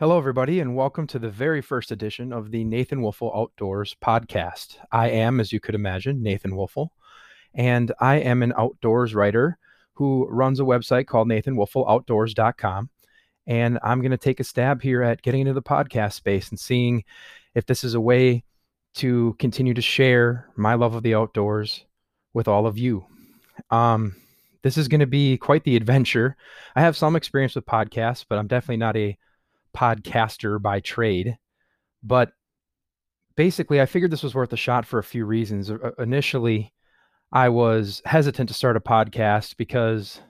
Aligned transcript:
Hello, 0.00 0.16
everybody, 0.16 0.60
and 0.60 0.76
welcome 0.76 1.08
to 1.08 1.18
the 1.18 1.28
very 1.28 1.60
first 1.60 1.90
edition 1.90 2.32
of 2.32 2.52
the 2.52 2.62
Nathan 2.62 3.00
Woelfel 3.00 3.36
Outdoors 3.36 3.96
podcast. 4.00 4.76
I 4.92 5.10
am, 5.10 5.40
as 5.40 5.52
you 5.52 5.58
could 5.58 5.74
imagine, 5.74 6.22
Nathan 6.22 6.52
Woelfel, 6.52 6.90
and 7.52 7.90
I 7.98 8.18
am 8.18 8.44
an 8.44 8.52
outdoors 8.56 9.12
writer 9.12 9.58
who 9.94 10.28
runs 10.30 10.60
a 10.60 10.62
website 10.62 11.08
called 11.08 11.26
NathanWoelfelOutdoors.com. 11.26 12.90
And 13.48 13.80
I'm 13.82 14.00
going 14.00 14.12
to 14.12 14.16
take 14.16 14.38
a 14.38 14.44
stab 14.44 14.82
here 14.82 15.02
at 15.02 15.22
getting 15.22 15.40
into 15.40 15.52
the 15.52 15.62
podcast 15.62 16.12
space 16.12 16.48
and 16.50 16.60
seeing 16.60 17.02
if 17.56 17.66
this 17.66 17.82
is 17.82 17.94
a 17.94 18.00
way 18.00 18.44
to 18.98 19.34
continue 19.40 19.74
to 19.74 19.82
share 19.82 20.48
my 20.54 20.74
love 20.74 20.94
of 20.94 21.02
the 21.02 21.16
outdoors 21.16 21.86
with 22.34 22.46
all 22.46 22.68
of 22.68 22.78
you. 22.78 23.04
Um, 23.70 24.14
this 24.62 24.78
is 24.78 24.86
going 24.86 25.00
to 25.00 25.08
be 25.08 25.36
quite 25.38 25.64
the 25.64 25.74
adventure. 25.74 26.36
I 26.76 26.82
have 26.82 26.96
some 26.96 27.16
experience 27.16 27.56
with 27.56 27.66
podcasts, 27.66 28.24
but 28.28 28.38
I'm 28.38 28.46
definitely 28.46 28.76
not 28.76 28.96
a 28.96 29.18
podcaster 29.76 30.60
by 30.60 30.80
trade. 30.80 31.36
But 32.02 32.32
basically, 33.36 33.80
I 33.80 33.86
figured 33.86 34.10
this 34.10 34.22
was 34.22 34.34
worth 34.34 34.52
a 34.52 34.56
shot 34.56 34.86
for 34.86 34.98
a 34.98 35.04
few 35.04 35.24
reasons. 35.24 35.70
Uh, 35.70 35.92
initially, 35.98 36.72
I 37.32 37.48
was 37.48 38.02
hesitant 38.04 38.48
to 38.48 38.54
start 38.54 38.76
a 38.76 38.80
podcast 38.80 39.56
because 39.56 40.20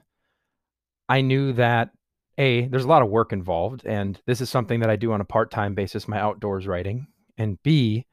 I 1.07 1.21
knew 1.21 1.53
that 1.53 1.89
A, 2.37 2.67
there's 2.67 2.85
a 2.85 2.89
lot 2.89 3.01
of 3.01 3.09
work 3.09 3.33
involved, 3.33 3.85
and 3.85 4.19
this 4.25 4.41
is 4.41 4.49
something 4.49 4.79
that 4.81 4.89
I 4.89 4.95
do 4.95 5.11
on 5.11 5.21
a 5.21 5.25
part 5.25 5.51
time 5.51 5.73
basis, 5.73 6.07
my 6.07 6.19
outdoors 6.19 6.67
writing. 6.67 7.07
And 7.37 7.61
B, 7.63 8.05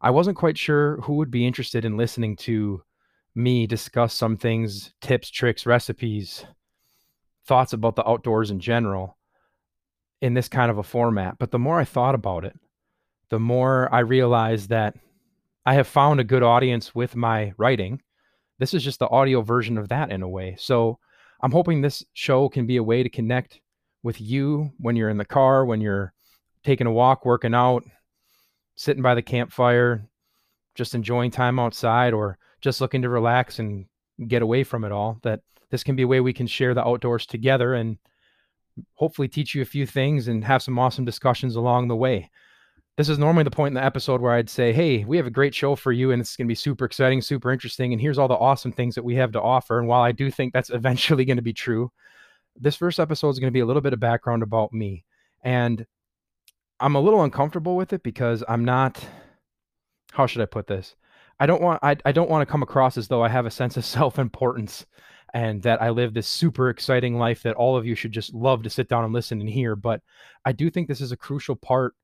I 0.00 0.10
wasn't 0.10 0.36
quite 0.36 0.58
sure 0.58 1.00
who 1.02 1.14
would 1.14 1.30
be 1.30 1.46
interested 1.46 1.84
in 1.84 1.96
listening 1.96 2.36
to 2.36 2.82
me 3.34 3.66
discuss 3.66 4.14
some 4.14 4.36
things, 4.36 4.92
tips, 5.00 5.30
tricks, 5.30 5.66
recipes, 5.66 6.44
thoughts 7.46 7.72
about 7.72 7.96
the 7.96 8.08
outdoors 8.08 8.50
in 8.50 8.58
general 8.60 9.15
in 10.20 10.34
this 10.34 10.48
kind 10.48 10.70
of 10.70 10.78
a 10.78 10.82
format. 10.82 11.38
But 11.38 11.50
the 11.50 11.58
more 11.58 11.78
I 11.78 11.84
thought 11.84 12.14
about 12.14 12.44
it, 12.44 12.58
the 13.28 13.40
more 13.40 13.92
I 13.92 14.00
realized 14.00 14.68
that 14.70 14.94
I 15.64 15.74
have 15.74 15.88
found 15.88 16.20
a 16.20 16.24
good 16.24 16.44
audience 16.44 16.94
with 16.94 17.16
my 17.16 17.52
writing. 17.58 18.00
This 18.58 18.72
is 18.72 18.84
just 18.84 19.00
the 19.00 19.10
audio 19.10 19.42
version 19.42 19.76
of 19.78 19.88
that 19.88 20.12
in 20.12 20.22
a 20.22 20.28
way. 20.28 20.54
So 20.58 21.00
I'm 21.40 21.50
hoping 21.50 21.80
this 21.80 22.04
show 22.14 22.48
can 22.48 22.66
be 22.66 22.76
a 22.76 22.82
way 22.82 23.02
to 23.02 23.08
connect 23.08 23.60
with 24.04 24.20
you 24.20 24.70
when 24.78 24.94
you're 24.94 25.10
in 25.10 25.18
the 25.18 25.24
car, 25.24 25.66
when 25.66 25.80
you're 25.80 26.12
taking 26.62 26.86
a 26.86 26.92
walk, 26.92 27.26
working 27.26 27.54
out, 27.54 27.82
sitting 28.76 29.02
by 29.02 29.16
the 29.16 29.22
campfire, 29.22 30.08
just 30.76 30.94
enjoying 30.94 31.32
time 31.32 31.58
outside, 31.58 32.12
or 32.12 32.38
just 32.60 32.80
looking 32.80 33.02
to 33.02 33.08
relax 33.08 33.58
and 33.58 33.86
get 34.28 34.42
away 34.42 34.62
from 34.62 34.84
it 34.84 34.92
all. 34.92 35.18
That 35.22 35.40
this 35.70 35.82
can 35.82 35.96
be 35.96 36.04
a 36.04 36.08
way 36.08 36.20
we 36.20 36.32
can 36.32 36.46
share 36.46 36.74
the 36.74 36.86
outdoors 36.86 37.26
together 37.26 37.74
and 37.74 37.98
hopefully 38.94 39.28
teach 39.28 39.54
you 39.54 39.62
a 39.62 39.66
few 39.66 39.86
things 39.86 40.28
and 40.28 40.44
have 40.44 40.62
some 40.62 40.78
awesome 40.78 41.04
discussions 41.04 41.56
along 41.56 41.88
the 41.88 41.96
way. 41.96 42.30
This 42.96 43.08
is 43.08 43.18
normally 43.18 43.44
the 43.44 43.50
point 43.50 43.72
in 43.72 43.74
the 43.74 43.84
episode 43.84 44.20
where 44.20 44.32
I'd 44.32 44.48
say, 44.48 44.72
Hey, 44.72 45.04
we 45.04 45.18
have 45.18 45.26
a 45.26 45.30
great 45.30 45.54
show 45.54 45.76
for 45.76 45.92
you, 45.92 46.12
and 46.12 46.20
it's 46.20 46.36
going 46.36 46.46
to 46.46 46.50
be 46.50 46.54
super 46.54 46.84
exciting, 46.84 47.20
super 47.20 47.52
interesting. 47.52 47.92
And 47.92 48.00
here's 48.00 48.18
all 48.18 48.28
the 48.28 48.34
awesome 48.34 48.72
things 48.72 48.94
that 48.94 49.04
we 49.04 49.14
have 49.16 49.32
to 49.32 49.40
offer. 49.40 49.78
And 49.78 49.86
while 49.86 50.02
I 50.02 50.12
do 50.12 50.30
think 50.30 50.52
that's 50.52 50.70
eventually 50.80 51.24
going 51.24 51.36
to 51.36 51.42
be 51.42 51.52
true, 51.52 51.90
this 52.58 52.76
first 52.76 52.98
episode 52.98 53.30
is 53.30 53.38
going 53.38 53.50
to 53.50 53.56
be 53.56 53.60
a 53.60 53.66
little 53.66 53.82
bit 53.82 53.92
of 53.92 54.00
background 54.00 54.42
about 54.42 54.72
me. 54.72 55.04
And 55.42 55.86
I'm 56.80 56.96
a 56.96 57.00
little 57.00 57.22
uncomfortable 57.22 57.76
with 57.76 57.92
it 57.92 58.02
because 58.02 58.42
I'm 58.48 58.64
not, 58.64 59.06
how 60.12 60.26
should 60.26 60.42
I 60.42 60.46
put 60.46 60.66
this? 60.66 60.94
I 61.38 61.46
don't 61.46 61.60
want 61.60 61.80
I, 61.82 61.96
I 62.04 62.12
don't 62.12 62.30
want 62.30 62.46
to 62.46 62.50
come 62.50 62.62
across 62.62 62.96
as 62.96 63.08
though 63.08 63.22
I 63.22 63.28
have 63.28 63.46
a 63.46 63.50
sense 63.50 63.76
of 63.76 63.84
self-importance 63.96 64.86
and 65.34 65.62
that 65.62 65.82
I 65.82 65.90
live 65.90 66.14
this 66.14 66.26
super 66.26 66.70
exciting 66.70 67.18
life 67.18 67.42
that 67.42 67.56
all 67.56 67.76
of 67.76 67.86
you 67.86 67.94
should 67.94 68.12
just 68.12 68.32
love 68.34 68.62
to 68.62 68.70
sit 68.70 68.88
down 68.88 69.04
and 69.04 69.12
listen 69.12 69.40
and 69.40 69.48
hear. 69.48 69.76
But 69.76 70.00
I 70.44 70.52
do 70.52 70.70
think 70.70 70.88
this 70.88 71.00
is 71.00 71.12
a 71.12 71.16
crucial 71.16 71.56
part 71.56 71.94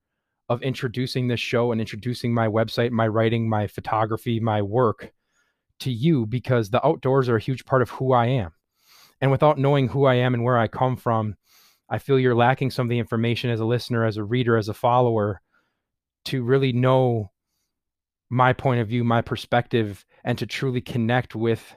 of 0.49 0.61
introducing 0.61 1.27
this 1.27 1.39
show 1.39 1.71
and 1.71 1.79
introducing 1.79 2.33
my 2.33 2.47
website, 2.47 2.91
my 2.91 3.07
writing, 3.07 3.49
my 3.49 3.67
photography, 3.67 4.39
my 4.39 4.61
work 4.61 5.11
to 5.79 5.91
you 5.91 6.25
because 6.25 6.69
the 6.69 6.85
outdoors 6.85 7.29
are 7.29 7.37
a 7.37 7.41
huge 7.41 7.65
part 7.65 7.81
of 7.81 7.89
who 7.91 8.13
I 8.13 8.27
am. 8.27 8.51
And 9.21 9.31
without 9.31 9.57
knowing 9.57 9.87
who 9.87 10.05
I 10.05 10.15
am 10.15 10.33
and 10.33 10.43
where 10.43 10.57
I 10.57 10.67
come 10.67 10.97
from, 10.97 11.35
I 11.89 11.99
feel 11.99 12.19
you're 12.19 12.35
lacking 12.35 12.71
some 12.71 12.87
of 12.87 12.89
the 12.89 12.99
information 12.99 13.49
as 13.49 13.59
a 13.59 13.65
listener, 13.65 14.05
as 14.05 14.17
a 14.17 14.23
reader, 14.23 14.57
as 14.57 14.69
a 14.69 14.73
follower 14.73 15.41
to 16.25 16.43
really 16.43 16.73
know 16.73 17.31
my 18.29 18.51
point 18.51 18.81
of 18.81 18.87
view, 18.87 19.03
my 19.03 19.21
perspective, 19.21 20.05
and 20.23 20.37
to 20.39 20.45
truly 20.45 20.81
connect 20.81 21.35
with 21.35 21.75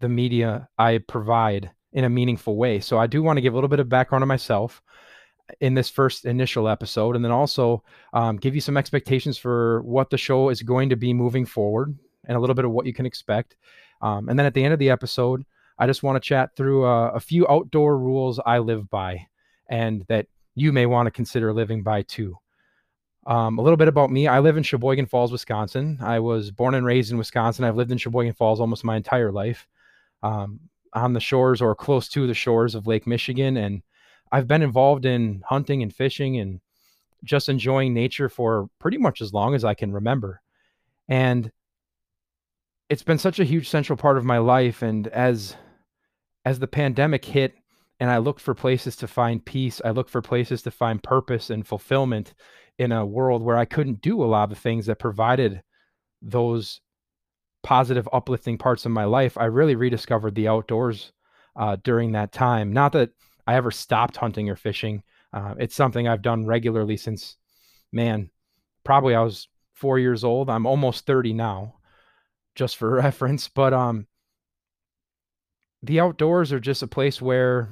the 0.00 0.08
media 0.08 0.68
I 0.78 0.98
provide 0.98 1.70
in 1.92 2.04
a 2.04 2.10
meaningful 2.10 2.56
way. 2.56 2.80
So 2.80 2.98
I 2.98 3.06
do 3.06 3.22
want 3.22 3.38
to 3.38 3.40
give 3.40 3.54
a 3.54 3.56
little 3.56 3.68
bit 3.68 3.80
of 3.80 3.88
background 3.88 4.22
on 4.22 4.28
myself 4.28 4.82
in 5.60 5.74
this 5.74 5.88
first 5.88 6.24
initial 6.24 6.68
episode, 6.68 7.16
and 7.16 7.24
then 7.24 7.32
also 7.32 7.82
um, 8.12 8.36
give 8.36 8.54
you 8.54 8.60
some 8.60 8.76
expectations 8.76 9.38
for 9.38 9.80
what 9.82 10.10
the 10.10 10.18
show 10.18 10.48
is 10.48 10.62
going 10.62 10.90
to 10.90 10.96
be 10.96 11.14
moving 11.14 11.46
forward, 11.46 11.96
and 12.24 12.36
a 12.36 12.40
little 12.40 12.54
bit 12.54 12.64
of 12.64 12.72
what 12.72 12.86
you 12.86 12.92
can 12.92 13.06
expect. 13.06 13.56
Um, 14.02 14.28
and 14.28 14.38
then 14.38 14.46
at 14.46 14.54
the 14.54 14.64
end 14.64 14.72
of 14.72 14.78
the 14.78 14.90
episode, 14.90 15.44
I 15.78 15.86
just 15.86 16.02
want 16.02 16.16
to 16.16 16.26
chat 16.26 16.54
through 16.56 16.84
uh, 16.84 17.10
a 17.10 17.20
few 17.20 17.46
outdoor 17.48 17.98
rules 17.98 18.40
I 18.44 18.58
live 18.58 18.90
by, 18.90 19.26
and 19.68 20.04
that 20.08 20.26
you 20.54 20.72
may 20.72 20.86
want 20.86 21.06
to 21.06 21.10
consider 21.10 21.52
living 21.52 21.82
by 21.82 22.02
too. 22.02 22.36
Um, 23.26 23.58
a 23.58 23.62
little 23.62 23.76
bit 23.76 23.88
about 23.88 24.10
me. 24.10 24.28
I 24.28 24.40
live 24.40 24.56
in 24.56 24.62
Sheboygan 24.62 25.06
Falls, 25.06 25.32
Wisconsin. 25.32 25.98
I 26.00 26.18
was 26.18 26.50
born 26.50 26.74
and 26.74 26.86
raised 26.86 27.10
in 27.10 27.18
Wisconsin. 27.18 27.64
I've 27.64 27.76
lived 27.76 27.90
in 27.90 27.98
Sheboygan 27.98 28.34
Falls 28.34 28.60
almost 28.60 28.84
my 28.84 28.96
entire 28.96 29.32
life 29.32 29.66
um, 30.22 30.60
on 30.92 31.12
the 31.12 31.20
shores 31.20 31.60
or 31.60 31.74
close 31.74 32.08
to 32.08 32.26
the 32.26 32.34
shores 32.34 32.74
of 32.74 32.86
Lake 32.86 33.06
Michigan. 33.06 33.56
And 33.56 33.82
I've 34.32 34.46
been 34.46 34.62
involved 34.62 35.04
in 35.04 35.42
hunting 35.46 35.82
and 35.82 35.94
fishing 35.94 36.38
and 36.38 36.60
just 37.24 37.48
enjoying 37.48 37.94
nature 37.94 38.28
for 38.28 38.68
pretty 38.78 38.98
much 38.98 39.20
as 39.20 39.32
long 39.32 39.54
as 39.54 39.64
I 39.64 39.74
can 39.74 39.92
remember. 39.92 40.40
And 41.08 41.50
it's 42.88 43.02
been 43.02 43.18
such 43.18 43.40
a 43.40 43.44
huge 43.44 43.68
central 43.68 43.96
part 43.96 44.16
of 44.16 44.24
my 44.24 44.38
life. 44.38 44.82
And 44.82 45.08
as 45.08 45.56
as 46.44 46.58
the 46.60 46.68
pandemic 46.68 47.24
hit 47.24 47.54
and 47.98 48.10
I 48.10 48.18
looked 48.18 48.40
for 48.40 48.54
places 48.54 48.94
to 48.96 49.08
find 49.08 49.44
peace, 49.44 49.80
I 49.84 49.90
looked 49.90 50.10
for 50.10 50.22
places 50.22 50.62
to 50.62 50.70
find 50.70 51.02
purpose 51.02 51.50
and 51.50 51.66
fulfillment 51.66 52.34
in 52.78 52.92
a 52.92 53.06
world 53.06 53.42
where 53.42 53.56
I 53.56 53.64
couldn't 53.64 54.02
do 54.02 54.22
a 54.22 54.26
lot 54.26 54.52
of 54.52 54.58
things 54.58 54.86
that 54.86 54.98
provided 54.98 55.62
those 56.22 56.80
positive, 57.66 58.08
uplifting 58.12 58.56
parts 58.56 58.86
of 58.86 58.92
my 58.92 59.02
life, 59.02 59.36
I 59.36 59.46
really 59.46 59.74
rediscovered 59.74 60.36
the 60.36 60.46
outdoors 60.46 61.10
uh, 61.56 61.76
during 61.82 62.12
that 62.12 62.30
time. 62.30 62.72
Not 62.72 62.92
that 62.92 63.10
I 63.44 63.56
ever 63.56 63.72
stopped 63.72 64.16
hunting 64.16 64.48
or 64.48 64.54
fishing. 64.54 65.02
Uh, 65.32 65.56
it's 65.58 65.74
something 65.74 66.06
I've 66.06 66.22
done 66.22 66.46
regularly 66.46 66.96
since, 66.96 67.36
man, 67.92 68.30
probably 68.84 69.16
I 69.16 69.22
was 69.22 69.48
four 69.74 69.98
years 69.98 70.22
old. 70.22 70.48
I'm 70.48 70.64
almost 70.64 71.06
30 71.06 71.32
now, 71.32 71.74
just 72.54 72.76
for 72.76 72.88
reference. 73.02 73.48
But 73.48 73.74
um, 73.74 74.06
the 75.82 75.98
outdoors 75.98 76.52
are 76.52 76.60
just 76.60 76.84
a 76.84 76.86
place 76.86 77.20
where 77.20 77.68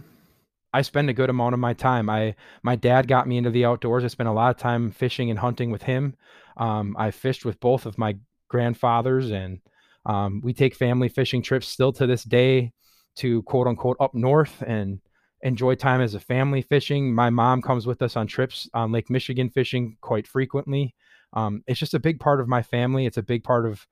I 0.72 0.82
spend 0.82 1.08
a 1.08 1.14
good 1.14 1.30
amount 1.30 1.54
of 1.54 1.60
my 1.60 1.72
time. 1.72 2.10
I 2.10 2.34
my 2.64 2.74
dad 2.74 3.06
got 3.06 3.28
me 3.28 3.36
into 3.36 3.50
the 3.50 3.64
outdoors. 3.64 4.02
I 4.02 4.08
spent 4.08 4.28
a 4.28 4.32
lot 4.32 4.50
of 4.50 4.60
time 4.60 4.90
fishing 4.90 5.30
and 5.30 5.38
hunting 5.38 5.70
with 5.70 5.84
him. 5.84 6.16
Um, 6.56 6.96
I 6.98 7.12
fished 7.12 7.44
with 7.44 7.60
both 7.60 7.86
of 7.86 7.96
my 7.96 8.16
grandfathers 8.48 9.30
and 9.30 9.60
um, 10.06 10.40
we 10.42 10.52
take 10.52 10.74
family 10.74 11.08
fishing 11.08 11.42
trips 11.42 11.68
still 11.68 11.92
to 11.94 12.06
this 12.06 12.24
day 12.24 12.72
to 13.16 13.42
quote 13.42 13.66
unquote 13.66 13.96
up 14.00 14.14
north 14.14 14.62
and 14.66 15.00
enjoy 15.42 15.74
time 15.74 16.00
as 16.00 16.14
a 16.14 16.20
family 16.20 16.62
fishing. 16.62 17.14
My 17.14 17.30
mom 17.30 17.62
comes 17.62 17.86
with 17.86 18.02
us 18.02 18.16
on 18.16 18.26
trips 18.26 18.68
on 18.74 18.92
Lake 18.92 19.10
Michigan 19.10 19.50
fishing 19.50 19.96
quite 20.00 20.26
frequently. 20.26 20.94
Um, 21.32 21.62
it's 21.66 21.80
just 21.80 21.94
a 21.94 22.00
big 22.00 22.20
part 22.20 22.40
of 22.40 22.48
my 22.48 22.62
family. 22.62 23.06
It's 23.06 23.16
a 23.16 23.22
big 23.22 23.44
part 23.44 23.66
of 23.66 23.86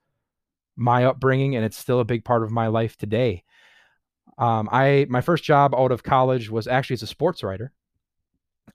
my 0.76 1.05
upbringing, 1.05 1.56
and 1.56 1.64
it's 1.64 1.76
still 1.76 2.00
a 2.00 2.05
big 2.05 2.25
part 2.25 2.43
of 2.43 2.50
my 2.50 2.69
life 2.69 2.97
today. 2.97 3.44
Um, 4.38 4.69
I 4.73 5.06
my 5.08 5.20
first 5.20 5.44
job 5.44 5.75
out 5.75 5.93
of 5.93 6.03
college 6.03 6.50
was 6.50 6.67
actually 6.67 6.94
as 6.94 7.03
a 7.03 7.06
sports 7.06 7.43
writer. 7.43 7.73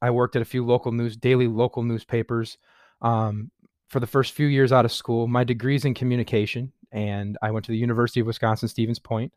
I 0.01 0.11
worked 0.11 0.35
at 0.35 0.41
a 0.41 0.45
few 0.45 0.63
local 0.65 0.91
news, 0.91 1.17
daily 1.17 1.47
local 1.47 1.83
newspapers. 1.83 2.57
Um, 3.01 3.51
for 3.87 3.99
the 3.99 4.07
first 4.07 4.33
few 4.33 4.47
years 4.47 4.71
out 4.71 4.85
of 4.85 4.91
school, 4.91 5.27
my 5.27 5.43
degrees 5.43 5.85
in 5.85 5.93
communication, 5.93 6.73
and 6.97 7.37
I 7.43 7.51
went 7.51 7.63
to 7.65 7.71
the 7.71 7.77
University 7.77 8.21
of 8.21 8.25
Wisconsin 8.25 8.67
Stevens 8.67 8.97
Point 8.97 9.31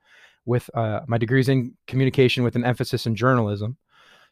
with 0.46 0.70
uh, 0.74 1.00
my 1.06 1.18
degrees 1.18 1.50
in 1.50 1.74
communication 1.86 2.42
with 2.42 2.56
an 2.56 2.64
emphasis 2.64 3.06
in 3.06 3.14
journalism. 3.14 3.76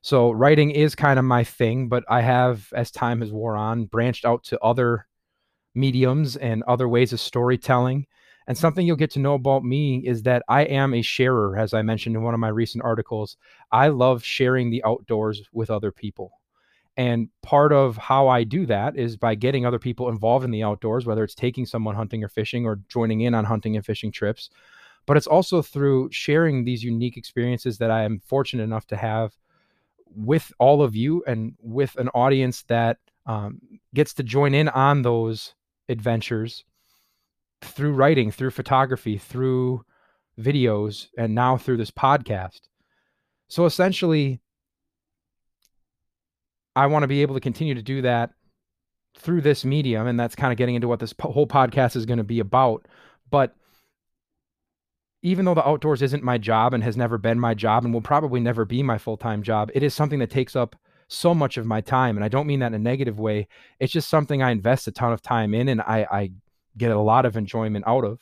So 0.01 0.31
writing 0.31 0.71
is 0.71 0.95
kind 0.95 1.19
of 1.19 1.27
my 1.27 1.45
thing, 1.45 1.89
but 1.89 2.05
I 2.09 2.23
have, 2.23 2.73
as 2.75 2.91
time 2.91 3.21
has 3.21 3.31
wore 3.31 3.55
on, 3.55 3.85
branched 3.85 4.25
out 4.25 4.45
to 4.45 4.59
other 4.61 5.07
mediums 5.75 6.37
and 6.37 6.63
other 6.63 6.89
ways 6.89 7.13
of 7.13 7.21
storytelling. 7.21 8.07
And 8.47 8.57
something 8.57 8.87
you'll 8.87 8.97
get 8.97 9.11
to 9.11 9.19
know 9.19 9.35
about 9.35 9.63
me 9.63 9.99
is 9.99 10.23
that 10.23 10.43
I 10.49 10.63
am 10.63 10.95
a 10.95 11.03
sharer, 11.03 11.59
as 11.59 11.75
I 11.75 11.83
mentioned 11.83 12.17
in 12.17 12.23
one 12.23 12.33
of 12.33 12.41
my 12.41 12.49
recent 12.49 12.83
articles. 12.83 13.37
I 13.71 13.89
love 13.89 14.25
sharing 14.25 14.71
the 14.71 14.83
outdoors 14.85 15.43
with 15.53 15.69
other 15.69 15.93
people. 15.93 16.38
And 16.99 17.29
part 17.43 17.73
of 17.73 17.97
how 17.97 18.27
I 18.27 18.43
do 18.43 18.67
that 18.67 18.97
is 18.97 19.17
by 19.17 19.37
getting 19.37 19.65
other 19.65 19.79
people 19.79 20.09
involved 20.09 20.45
in 20.45 20.51
the 20.51 20.65
outdoors, 20.65 21.07
whether 21.07 21.23
it's 21.23 21.35
taking 21.35 21.65
someone 21.65 21.95
hunting 21.95 22.25
or 22.25 22.29
fishing 22.29 22.67
or 22.67 22.81
joining 22.89 23.21
in 23.21 23.35
on 23.35 23.45
hunting 23.45 23.77
and 23.77 23.87
fishing 23.87 24.11
trips. 24.11 24.51
But 25.07 25.17
it's 25.17 25.29
also 25.29 25.63
through 25.63 26.11
sharing 26.11 26.65
these 26.65 26.83
unique 26.83 27.17
experiences 27.17 27.79
that 27.79 27.93
I 27.93 28.03
am 28.03 28.19
fortunate 28.19 28.65
enough 28.65 28.89
to 28.89 28.97
have 28.97 29.33
with 30.13 30.53
all 30.59 30.83
of 30.83 30.97
you 30.97 31.23
and 31.25 31.55
with 31.61 31.95
an 31.97 32.09
audience 32.09 32.63
that 32.65 32.99
um, 33.27 33.61
gets 33.95 34.13
to 34.15 34.25
join 34.25 34.53
in 34.53 34.69
on 34.69 35.03
those 35.03 35.55
adventures 35.89 36.65
through 37.63 37.93
writing, 37.93 38.33
through 38.33 38.51
photography, 38.51 39.19
through 39.19 39.85
videos, 40.39 41.07
and 41.17 41.33
now 41.33 41.57
through 41.57 41.77
this 41.77 41.93
podcast. 41.93 42.63
So 43.47 43.67
essentially, 43.67 44.41
I 46.79 46.87
want 46.87 47.03
to 47.03 47.09
be 47.09 47.23
able 47.23 47.35
to 47.35 47.41
continue 47.41 47.75
to 47.75 47.83
do 47.83 48.03
that 48.03 48.31
through 49.17 49.41
this 49.41 49.65
medium. 49.65 50.07
And 50.07 50.19
that's 50.19 50.37
kind 50.37 50.53
of 50.53 50.57
getting 50.59 50.77
into 50.77 50.87
what 50.87 51.01
this 51.01 51.13
po- 51.13 51.33
whole 51.33 51.47
podcast 51.47 51.97
is 51.97 52.07
going 52.07 52.19
to 52.19 52.25
be 52.25 52.39
about. 52.39 52.87
But 53.31 53.57
even 55.23 55.45
though 55.45 55.55
the 55.55 55.67
outdoors 55.67 56.03
isn't 56.03 56.23
my 56.23 56.39
job 56.39 56.75
and 56.75 56.85
has 56.85 56.97
never 56.97 57.19
been 57.19 57.41
my 57.41 57.53
job 57.53 57.85
and 57.85 57.93
will 57.93 58.01
probably 58.01 58.39
never 58.39 58.65
be 58.65 58.85
my 58.85 58.97
full 58.97 59.17
time 59.17 59.43
job, 59.43 59.73
it 59.75 59.83
is 59.83 59.93
something 59.93 60.21
that 60.21 60.31
takes 60.31 60.55
up 60.55 60.77
so 61.09 61.35
much 61.35 61.57
of 61.57 61.67
my 61.67 61.81
time. 61.81 62.17
And 62.17 62.25
I 62.25 62.29
don't 62.29 62.47
mean 62.47 62.61
that 62.61 62.69
in 62.69 62.75
a 62.75 62.79
negative 62.79 63.19
way. 63.19 63.49
It's 63.81 63.93
just 63.93 64.09
something 64.09 64.41
I 64.41 64.53
invest 64.53 64.87
a 64.87 64.93
ton 64.93 65.13
of 65.13 65.21
time 65.21 65.55
in 65.55 65.69
and 65.69 65.81
I, 65.81 66.07
I 66.09 66.31
get 66.77 66.93
a 66.93 67.01
lot 67.01 67.27
of 67.27 67.37
enjoyment 67.37 67.89
out 67.89 68.05
of. 68.05 68.21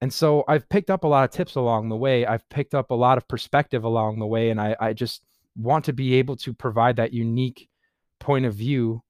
And 0.00 0.12
so 0.12 0.44
I've 0.46 0.68
picked 0.68 0.90
up 0.90 1.02
a 1.02 1.08
lot 1.08 1.24
of 1.24 1.30
tips 1.30 1.56
along 1.56 1.88
the 1.88 1.96
way. 1.96 2.26
I've 2.26 2.48
picked 2.48 2.76
up 2.76 2.92
a 2.92 2.94
lot 2.94 3.18
of 3.18 3.26
perspective 3.26 3.82
along 3.82 4.20
the 4.20 4.26
way. 4.26 4.50
And 4.50 4.60
I, 4.60 4.76
I 4.78 4.92
just 4.92 5.22
want 5.56 5.84
to 5.86 5.92
be 5.92 6.14
able 6.14 6.36
to 6.36 6.52
provide 6.52 6.96
that 6.96 7.12
unique 7.12 7.68
point 8.20 8.46
of 8.46 8.54
view 8.54 9.02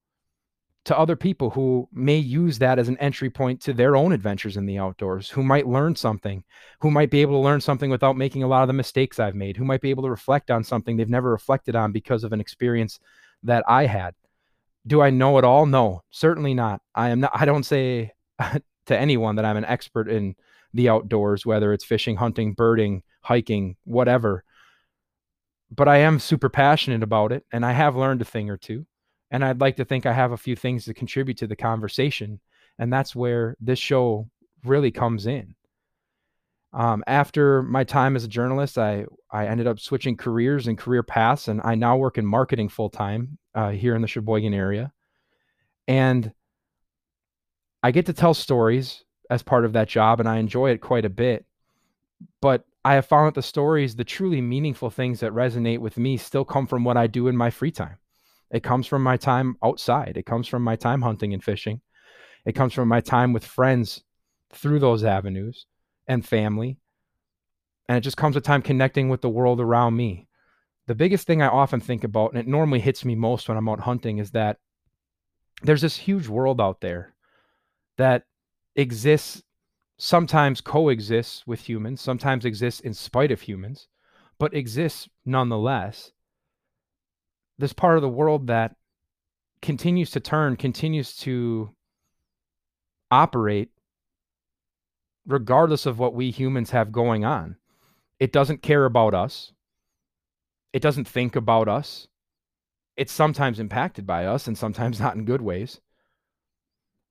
to 0.87 0.97
other 0.97 1.17
people 1.17 1.49
who 1.49 1.89
may 1.91 2.15
use 2.15 2.59
that 2.59 2.79
as 2.79 2.87
an 2.87 2.97
entry 2.99 3.29
point 3.29 3.59
to 3.59 3.73
their 3.73 3.97
own 3.97 4.13
adventures 4.13 4.55
in 4.55 4.65
the 4.65 4.77
outdoors, 4.77 5.29
who 5.29 5.43
might 5.43 5.67
learn 5.67 5.93
something, 5.93 6.41
who 6.79 6.89
might 6.89 7.11
be 7.11 7.21
able 7.21 7.33
to 7.33 7.43
learn 7.43 7.59
something 7.59 7.89
without 7.89 8.15
making 8.15 8.41
a 8.41 8.47
lot 8.47 8.61
of 8.61 8.67
the 8.67 8.73
mistakes 8.73 9.19
I've 9.19 9.35
made, 9.35 9.57
who 9.57 9.65
might 9.65 9.81
be 9.81 9.89
able 9.89 10.03
to 10.03 10.09
reflect 10.09 10.49
on 10.49 10.63
something 10.63 10.95
they've 10.95 11.09
never 11.09 11.29
reflected 11.29 11.75
on 11.75 11.91
because 11.91 12.23
of 12.23 12.31
an 12.31 12.39
experience 12.39 12.99
that 13.43 13.65
I 13.67 13.85
had. 13.85 14.15
Do 14.85 15.01
I 15.01 15.09
know 15.09 15.37
it 15.37 15.43
all? 15.43 15.65
No, 15.65 16.03
certainly 16.09 16.53
not. 16.53 16.81
I 16.95 17.09
am 17.09 17.19
not, 17.19 17.31
I 17.33 17.43
don't 17.43 17.65
say 17.65 18.13
to 18.85 18.97
anyone 18.97 19.35
that 19.35 19.45
I'm 19.45 19.57
an 19.57 19.65
expert 19.65 20.07
in 20.07 20.35
the 20.73 20.87
outdoors, 20.87 21.45
whether 21.45 21.73
it's 21.73 21.83
fishing, 21.83 22.15
hunting, 22.15 22.53
birding, 22.53 23.03
hiking, 23.21 23.75
whatever. 23.83 24.45
But 25.69 25.87
I 25.87 25.97
am 25.97 26.19
super 26.19 26.49
passionate 26.49 27.03
about 27.03 27.31
it 27.31 27.45
and 27.51 27.65
I 27.65 27.73
have 27.73 27.95
learned 27.95 28.21
a 28.21 28.25
thing 28.25 28.49
or 28.49 28.57
two 28.57 28.85
and 29.31 29.43
I'd 29.43 29.61
like 29.61 29.75
to 29.77 29.85
think 29.85 30.05
I 30.05 30.13
have 30.13 30.31
a 30.31 30.37
few 30.37 30.55
things 30.55 30.85
to 30.85 30.93
contribute 30.93 31.37
to 31.39 31.47
the 31.47 31.55
conversation. 31.55 32.39
And 32.79 32.91
that's 32.91 33.15
where 33.15 33.57
this 33.59 33.79
show 33.79 34.29
really 34.63 34.91
comes 34.91 35.25
in. 35.25 35.55
Um, 36.73 37.03
after 37.07 37.63
my 37.63 37.83
time 37.83 38.15
as 38.15 38.23
a 38.23 38.29
journalist, 38.29 38.77
I, 38.77 39.05
I 39.31 39.47
ended 39.47 39.67
up 39.67 39.79
switching 39.79 40.15
careers 40.15 40.67
and 40.67 40.77
career 40.77 41.01
paths, 41.01 41.47
and 41.47 41.61
I 41.63 41.75
now 41.75 41.97
work 41.97 42.17
in 42.17 42.25
marketing 42.25 42.69
full 42.69 42.89
time 42.89 43.37
uh, 43.55 43.71
here 43.71 43.95
in 43.95 44.01
the 44.01 44.07
Sheboygan 44.07 44.53
area. 44.53 44.91
And 45.87 46.31
I 47.81 47.91
get 47.91 48.05
to 48.07 48.13
tell 48.13 48.33
stories 48.33 49.03
as 49.29 49.43
part 49.43 49.65
of 49.65 49.73
that 49.73 49.87
job, 49.87 50.19
and 50.19 50.29
I 50.29 50.37
enjoy 50.37 50.71
it 50.71 50.81
quite 50.81 51.05
a 51.05 51.09
bit. 51.09 51.45
But 52.41 52.65
I 52.87 52.93
have 52.93 53.05
found 53.05 53.27
that 53.27 53.33
the 53.35 53.41
stories, 53.41 53.97
the 53.97 54.05
truly 54.05 54.39
meaningful 54.39 54.89
things 54.89 55.19
that 55.19 55.33
resonate 55.33 55.79
with 55.79 55.97
me, 55.97 56.15
still 56.15 56.45
come 56.45 56.65
from 56.65 56.85
what 56.85 56.95
I 56.95 57.07
do 57.07 57.27
in 57.27 57.35
my 57.35 57.49
free 57.49 57.69
time. 57.69 57.97
It 58.49 58.63
comes 58.63 58.87
from 58.87 59.03
my 59.03 59.17
time 59.17 59.57
outside. 59.61 60.15
It 60.15 60.25
comes 60.25 60.47
from 60.47 60.63
my 60.63 60.77
time 60.77 61.01
hunting 61.01 61.33
and 61.33 61.43
fishing. 61.43 61.81
It 62.45 62.55
comes 62.55 62.71
from 62.71 62.87
my 62.87 63.01
time 63.01 63.33
with 63.33 63.43
friends 63.43 64.05
through 64.53 64.79
those 64.79 65.03
avenues 65.03 65.65
and 66.07 66.25
family. 66.25 66.77
And 67.89 67.97
it 67.97 68.01
just 68.05 68.15
comes 68.15 68.35
with 68.35 68.45
time 68.45 68.61
connecting 68.61 69.09
with 69.09 69.19
the 69.19 69.27
world 69.27 69.59
around 69.59 69.97
me. 69.97 70.29
The 70.85 70.95
biggest 70.95 71.27
thing 71.27 71.41
I 71.41 71.49
often 71.49 71.81
think 71.81 72.05
about, 72.05 72.31
and 72.31 72.39
it 72.39 72.47
normally 72.47 72.79
hits 72.79 73.03
me 73.03 73.15
most 73.15 73.49
when 73.49 73.57
I'm 73.57 73.67
out 73.67 73.81
hunting, 73.81 74.19
is 74.19 74.31
that 74.31 74.59
there's 75.61 75.81
this 75.81 75.97
huge 75.97 76.29
world 76.29 76.61
out 76.61 76.79
there 76.79 77.15
that 77.97 78.23
exists, 78.77 79.43
sometimes 79.97 80.61
coexists 80.61 81.45
with 81.47 81.67
humans, 81.67 82.01
sometimes 82.01 82.45
exists 82.45 82.79
in 82.79 82.93
spite 82.93 83.31
of 83.31 83.41
humans, 83.41 83.87
but 84.39 84.53
exists 84.53 85.09
nonetheless 85.25 86.11
this 87.57 87.73
part 87.73 87.97
of 87.97 88.01
the 88.01 88.09
world 88.09 88.47
that 88.47 88.75
continues 89.61 90.11
to 90.11 90.19
turn, 90.19 90.55
continues 90.55 91.15
to 91.17 91.71
operate 93.09 93.69
regardless 95.25 95.85
of 95.85 95.99
what 95.99 96.13
we 96.13 96.31
humans 96.31 96.71
have 96.71 96.91
going 96.91 97.25
on. 97.25 97.57
It 98.19 98.31
doesn't 98.31 98.61
care 98.61 98.85
about 98.85 99.13
us. 99.13 99.51
It 100.73 100.81
doesn't 100.81 101.07
think 101.07 101.35
about 101.35 101.67
us. 101.67 102.07
It's 102.95 103.11
sometimes 103.11 103.59
impacted 103.59 104.05
by 104.07 104.25
us 104.25 104.47
and 104.47 104.57
sometimes 104.57 104.99
not 104.99 105.15
in 105.15 105.25
good 105.25 105.41
ways. 105.41 105.81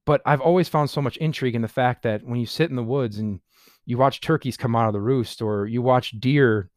But 0.07 0.23
I've 0.25 0.41
always 0.41 0.69
found 0.69 0.89
so 0.89 1.03
much 1.03 1.19
intrigue 1.19 1.55
in 1.55 1.63
the 1.63 1.69
fact 1.69 2.03
that 2.05 2.25
when 2.25 2.41
you 2.41 2.47
sit 2.47 2.71
in 2.71 2.77
the 2.77 2.83
woods 2.83 3.19
and 3.19 3.41
you 3.85 3.99
watch 3.99 4.21
turkeys 4.21 4.57
come 4.57 4.75
out 4.75 4.87
of 4.87 4.95
the 4.95 5.01
roost 5.01 5.43
or 5.43 5.67
you 5.67 5.83
watch 5.83 6.19
deer 6.19 6.71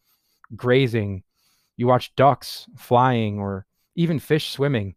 grazing 0.55 1.23
you 1.79 1.87
watch 1.87 2.13
ducks 2.17 2.67
flying 2.75 3.39
or 3.39 3.65
even 3.95 4.19
fish 4.19 4.49
swimming. 4.49 4.95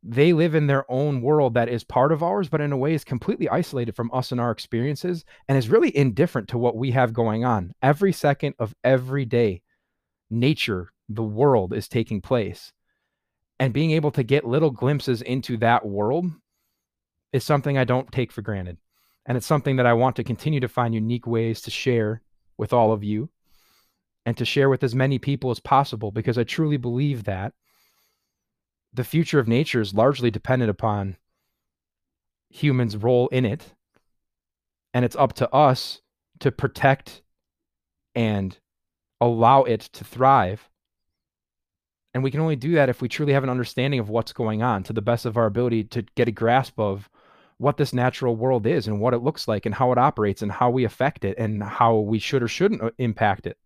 They 0.00 0.32
live 0.32 0.54
in 0.54 0.68
their 0.68 0.88
own 0.88 1.22
world 1.22 1.54
that 1.54 1.68
is 1.68 1.82
part 1.82 2.12
of 2.12 2.22
ours, 2.22 2.48
but 2.48 2.60
in 2.60 2.70
a 2.70 2.76
way 2.76 2.94
is 2.94 3.02
completely 3.02 3.48
isolated 3.48 3.96
from 3.96 4.12
us 4.12 4.30
and 4.30 4.40
our 4.40 4.52
experiences 4.52 5.24
and 5.48 5.58
is 5.58 5.68
really 5.68 5.94
indifferent 5.94 6.46
to 6.50 6.58
what 6.58 6.76
we 6.76 6.92
have 6.92 7.12
going 7.12 7.44
on. 7.44 7.74
Every 7.82 8.12
second 8.12 8.54
of 8.60 8.76
every 8.84 9.24
day, 9.24 9.62
nature, 10.30 10.92
the 11.08 11.24
world 11.24 11.74
is 11.74 11.88
taking 11.88 12.20
place. 12.20 12.72
And 13.58 13.74
being 13.74 13.90
able 13.90 14.12
to 14.12 14.22
get 14.22 14.46
little 14.46 14.70
glimpses 14.70 15.22
into 15.22 15.56
that 15.56 15.84
world 15.84 16.30
is 17.32 17.44
something 17.44 17.78
I 17.78 17.84
don't 17.84 18.10
take 18.12 18.32
for 18.32 18.42
granted. 18.42 18.78
And 19.26 19.36
it's 19.36 19.46
something 19.46 19.76
that 19.76 19.86
I 19.86 19.92
want 19.92 20.16
to 20.16 20.24
continue 20.24 20.60
to 20.60 20.68
find 20.68 20.94
unique 20.94 21.26
ways 21.26 21.60
to 21.62 21.70
share 21.70 22.22
with 22.56 22.72
all 22.72 22.92
of 22.92 23.04
you 23.04 23.28
and 24.26 24.36
to 24.36 24.44
share 24.44 24.68
with 24.68 24.82
as 24.82 24.94
many 24.94 25.18
people 25.18 25.50
as 25.50 25.60
possible 25.60 26.10
because 26.10 26.38
I 26.38 26.44
truly 26.44 26.76
believe 26.76 27.24
that 27.24 27.52
the 28.92 29.04
future 29.04 29.38
of 29.38 29.48
nature 29.48 29.80
is 29.80 29.94
largely 29.94 30.30
dependent 30.30 30.70
upon 30.70 31.16
humans' 32.48 32.96
role 32.96 33.28
in 33.28 33.44
it. 33.44 33.72
And 34.92 35.04
it's 35.04 35.16
up 35.16 35.34
to 35.34 35.52
us 35.54 36.00
to 36.40 36.50
protect 36.50 37.22
and 38.14 38.58
allow 39.20 39.62
it 39.62 39.80
to 39.80 40.04
thrive. 40.04 40.68
And 42.12 42.24
we 42.24 42.32
can 42.32 42.40
only 42.40 42.56
do 42.56 42.72
that 42.72 42.88
if 42.88 43.00
we 43.00 43.08
truly 43.08 43.32
have 43.34 43.44
an 43.44 43.50
understanding 43.50 44.00
of 44.00 44.08
what's 44.08 44.32
going 44.32 44.62
on 44.62 44.82
to 44.84 44.92
the 44.92 45.02
best 45.02 45.26
of 45.26 45.36
our 45.36 45.46
ability 45.46 45.84
to 45.84 46.02
get 46.16 46.26
a 46.26 46.32
grasp 46.32 46.78
of 46.80 47.08
what 47.60 47.76
this 47.76 47.92
natural 47.92 48.36
world 48.36 48.66
is 48.66 48.88
and 48.88 49.00
what 49.00 49.14
it 49.14 49.22
looks 49.22 49.46
like 49.46 49.66
and 49.66 49.74
how 49.74 49.92
it 49.92 49.98
operates 49.98 50.42
and 50.42 50.50
how 50.52 50.70
we 50.70 50.84
affect 50.84 51.24
it 51.24 51.36
and 51.38 51.62
how 51.62 51.96
we 51.98 52.18
should 52.18 52.42
or 52.42 52.48
shouldn't 52.48 52.82
uh, 52.82 52.90
impact 52.98 53.46
it 53.46 53.58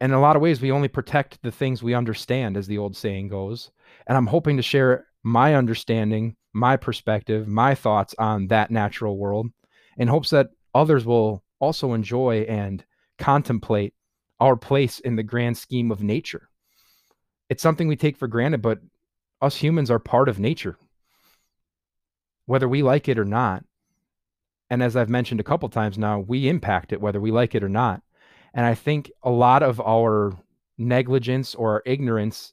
And 0.00 0.12
in 0.12 0.18
a 0.18 0.20
lot 0.20 0.36
of 0.36 0.42
ways, 0.42 0.60
we 0.60 0.72
only 0.72 0.88
protect 0.88 1.42
the 1.42 1.52
things 1.52 1.82
we 1.82 1.94
understand, 1.94 2.56
as 2.56 2.66
the 2.66 2.78
old 2.78 2.96
saying 2.96 3.28
goes. 3.28 3.70
And 4.06 4.16
I'm 4.16 4.26
hoping 4.26 4.56
to 4.58 4.62
share 4.62 5.06
my 5.22 5.54
understanding, 5.54 6.36
my 6.52 6.76
perspective, 6.76 7.48
my 7.48 7.74
thoughts 7.74 8.14
on 8.18 8.48
that 8.48 8.70
natural 8.70 9.18
world 9.18 9.48
in 9.96 10.08
hopes 10.08 10.30
that 10.30 10.50
others 10.74 11.06
will 11.06 11.42
also 11.60 11.94
enjoy 11.94 12.42
and 12.48 12.84
contemplate 13.18 13.94
our 14.40 14.56
place 14.56 15.00
in 15.00 15.16
the 15.16 15.22
grand 15.22 15.58
scheme 15.58 15.90
of 15.90 16.02
nature. 16.02 16.50
It's 17.48 17.62
something 17.62 17.88
we 17.88 17.96
take 17.96 18.18
for 18.18 18.28
granted, 18.28 18.62
but 18.62 18.80
us 19.40 19.56
humans 19.56 19.90
are 19.90 19.98
part 19.98 20.28
of 20.28 20.38
nature, 20.38 20.78
whether 22.46 22.68
we 22.68 22.82
like 22.82 23.08
it 23.08 23.18
or 23.18 23.24
not. 23.24 23.64
And 24.70 24.82
as 24.82 24.96
I've 24.96 25.08
mentioned 25.08 25.40
a 25.40 25.44
couple 25.44 25.68
times 25.68 25.98
now, 25.98 26.18
we 26.18 26.48
impact 26.48 26.92
it 26.92 27.00
whether 27.00 27.20
we 27.20 27.30
like 27.30 27.54
it 27.54 27.62
or 27.62 27.68
not. 27.68 28.02
And 28.54 28.64
I 28.64 28.74
think 28.74 29.10
a 29.22 29.30
lot 29.30 29.62
of 29.62 29.80
our 29.80 30.32
negligence 30.78 31.54
or 31.54 31.72
our 31.72 31.82
ignorance 31.84 32.52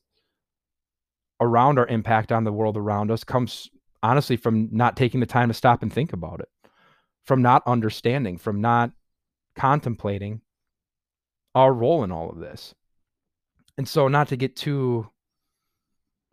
around 1.39 1.79
our 1.79 1.87
impact 1.87 2.31
on 2.31 2.43
the 2.43 2.51
world 2.51 2.77
around 2.77 3.11
us 3.11 3.23
comes 3.23 3.69
honestly 4.01 4.35
from 4.35 4.69
not 4.71 4.97
taking 4.97 5.19
the 5.19 5.25
time 5.25 5.47
to 5.47 5.53
stop 5.53 5.81
and 5.81 5.91
think 5.91 6.13
about 6.13 6.39
it, 6.39 6.49
from 7.25 7.41
not 7.41 7.63
understanding, 7.65 8.37
from 8.37 8.61
not 8.61 8.91
contemplating 9.55 10.41
our 11.55 11.73
role 11.73 12.03
in 12.03 12.11
all 12.11 12.29
of 12.29 12.39
this. 12.39 12.75
And 13.77 13.87
so, 13.87 14.07
not 14.07 14.27
to 14.29 14.35
get 14.35 14.55
too, 14.55 15.09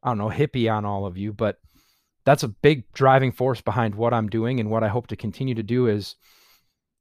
I 0.03 0.11
don't 0.11 0.19
know, 0.19 0.29
hippie 0.29 0.71
on 0.71 0.85
all 0.85 1.07
of 1.07 1.17
you, 1.17 1.33
but 1.33 1.59
that's 2.25 2.43
a 2.43 2.49
big 2.49 2.85
driving 2.93 3.33
force 3.33 3.61
behind 3.61 3.95
what 3.95 4.15
I'm 4.15 4.29
doing 4.29 4.61
and 4.61 4.71
what 4.71 4.83
I 4.83 4.89
hope 4.89 5.07
to 5.09 5.17
continue 5.17 5.55
to 5.55 5.63
do 5.63 5.87
is 5.87 6.17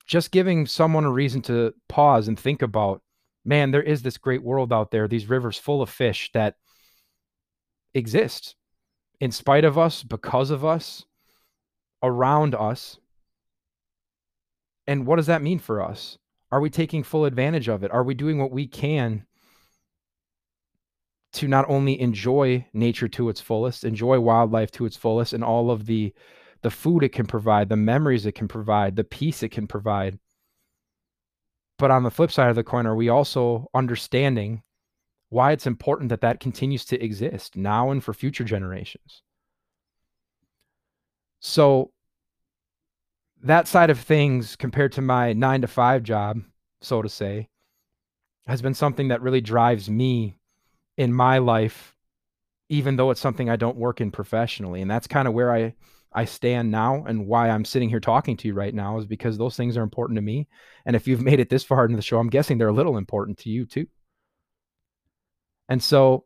just 0.07 0.31
giving 0.31 0.65
someone 0.65 1.05
a 1.05 1.11
reason 1.11 1.41
to 1.43 1.73
pause 1.87 2.27
and 2.27 2.39
think 2.39 2.61
about 2.61 3.01
man 3.45 3.71
there 3.71 3.83
is 3.83 4.01
this 4.01 4.17
great 4.17 4.43
world 4.43 4.73
out 4.73 4.91
there 4.91 5.07
these 5.07 5.29
rivers 5.29 5.57
full 5.57 5.81
of 5.81 5.89
fish 5.89 6.29
that 6.33 6.55
exist 7.93 8.55
in 9.19 9.31
spite 9.31 9.65
of 9.65 9.77
us 9.77 10.03
because 10.03 10.49
of 10.49 10.63
us 10.63 11.05
around 12.01 12.55
us. 12.55 12.97
And 14.87 15.05
what 15.05 15.17
does 15.17 15.27
that 15.27 15.41
mean 15.41 15.59
for 15.59 15.81
us? 15.81 16.17
Are 16.51 16.59
we 16.59 16.69
taking 16.69 17.03
full 17.03 17.25
advantage 17.25 17.67
of 17.67 17.83
it? 17.83 17.91
Are 17.91 18.03
we 18.03 18.15
doing 18.15 18.39
what 18.39 18.51
we 18.51 18.67
can 18.67 19.25
to 21.33 21.47
not 21.47 21.65
only 21.69 21.99
enjoy 21.99 22.65
nature 22.73 23.07
to 23.07 23.29
its 23.29 23.39
fullest, 23.41 23.83
enjoy 23.83 24.19
wildlife 24.19 24.71
to 24.71 24.85
its 24.85 24.97
fullest, 24.97 25.33
and 25.33 25.43
all 25.43 25.71
of 25.71 25.85
the 25.85 26.13
the 26.61 26.71
food 26.71 27.03
it 27.03 27.13
can 27.13 27.25
provide, 27.25 27.69
the 27.69 27.77
memories 27.77 28.25
it 28.25 28.33
can 28.33 28.47
provide, 28.47 28.95
the 28.95 29.03
peace 29.03 29.43
it 29.43 29.49
can 29.49 29.65
provide. 29.65 30.19
But 31.77 31.91
on 31.91 32.03
the 32.03 32.11
flip 32.11 32.31
side 32.31 32.49
of 32.49 32.57
the 32.57 32.63
coin, 32.65 32.85
are 32.85 32.95
we 32.95 33.07
also 33.07 33.69
understanding 33.73 34.63
why 35.29 35.53
it's 35.53 35.67
important 35.67 36.09
that 36.09 36.21
that 36.21 36.41
continues 36.41 36.83
to 36.85 37.01
exist 37.01 37.55
now 37.55 37.91
and 37.91 38.03
for 38.03 38.13
future 38.13 38.43
generations? 38.43 39.21
So 41.39 41.91
that 43.41 43.67
side 43.67 43.89
of 43.89 43.99
things 43.99 44.57
compared 44.57 44.91
to 44.93 45.01
my 45.01 45.31
nine 45.31 45.61
to 45.61 45.67
five 45.67 46.03
job, 46.03 46.41
so 46.81 47.01
to 47.01 47.07
say, 47.07 47.47
has 48.47 48.61
been 48.61 48.73
something 48.73 49.07
that 49.09 49.21
really 49.21 49.39
drives 49.39 49.89
me 49.89 50.35
in 50.99 51.13
my 51.13 51.37
life, 51.37 51.95
even 52.67 52.97
though 52.97 53.09
it's 53.09 53.21
something 53.21 53.49
I 53.49 53.55
don't 53.55 53.77
work 53.77 54.01
in 54.01 54.11
professionally. 54.11 54.81
And 54.81 54.91
that's 54.91 55.07
kind 55.07 55.27
of 55.27 55.33
where 55.33 55.51
I 55.51 55.73
I 56.11 56.25
stand 56.25 56.71
now 56.71 57.05
and 57.07 57.27
why 57.27 57.49
I'm 57.49 57.63
sitting 57.63 57.87
here 57.87 57.99
talking 57.99 58.35
to 58.37 58.47
you 58.47 58.53
right 58.53 58.73
now 58.73 58.97
is 58.97 59.05
because 59.05 59.37
those 59.37 59.55
things 59.55 59.77
are 59.77 59.83
important 59.83 60.17
to 60.17 60.21
me. 60.21 60.47
And 60.85 60.95
if 60.95 61.07
you've 61.07 61.21
made 61.29 61.39
it 61.39 61.49
this 61.49 61.63
far 61.63 61.85
into 61.85 61.95
the 61.95 62.01
show, 62.01 62.19
I'm 62.19 62.29
guessing 62.29 62.57
they're 62.57 62.67
a 62.67 62.73
little 62.73 62.97
important 62.97 63.37
to 63.39 63.49
you 63.49 63.65
too. 63.65 63.87
And 65.69 65.81
so 65.81 66.25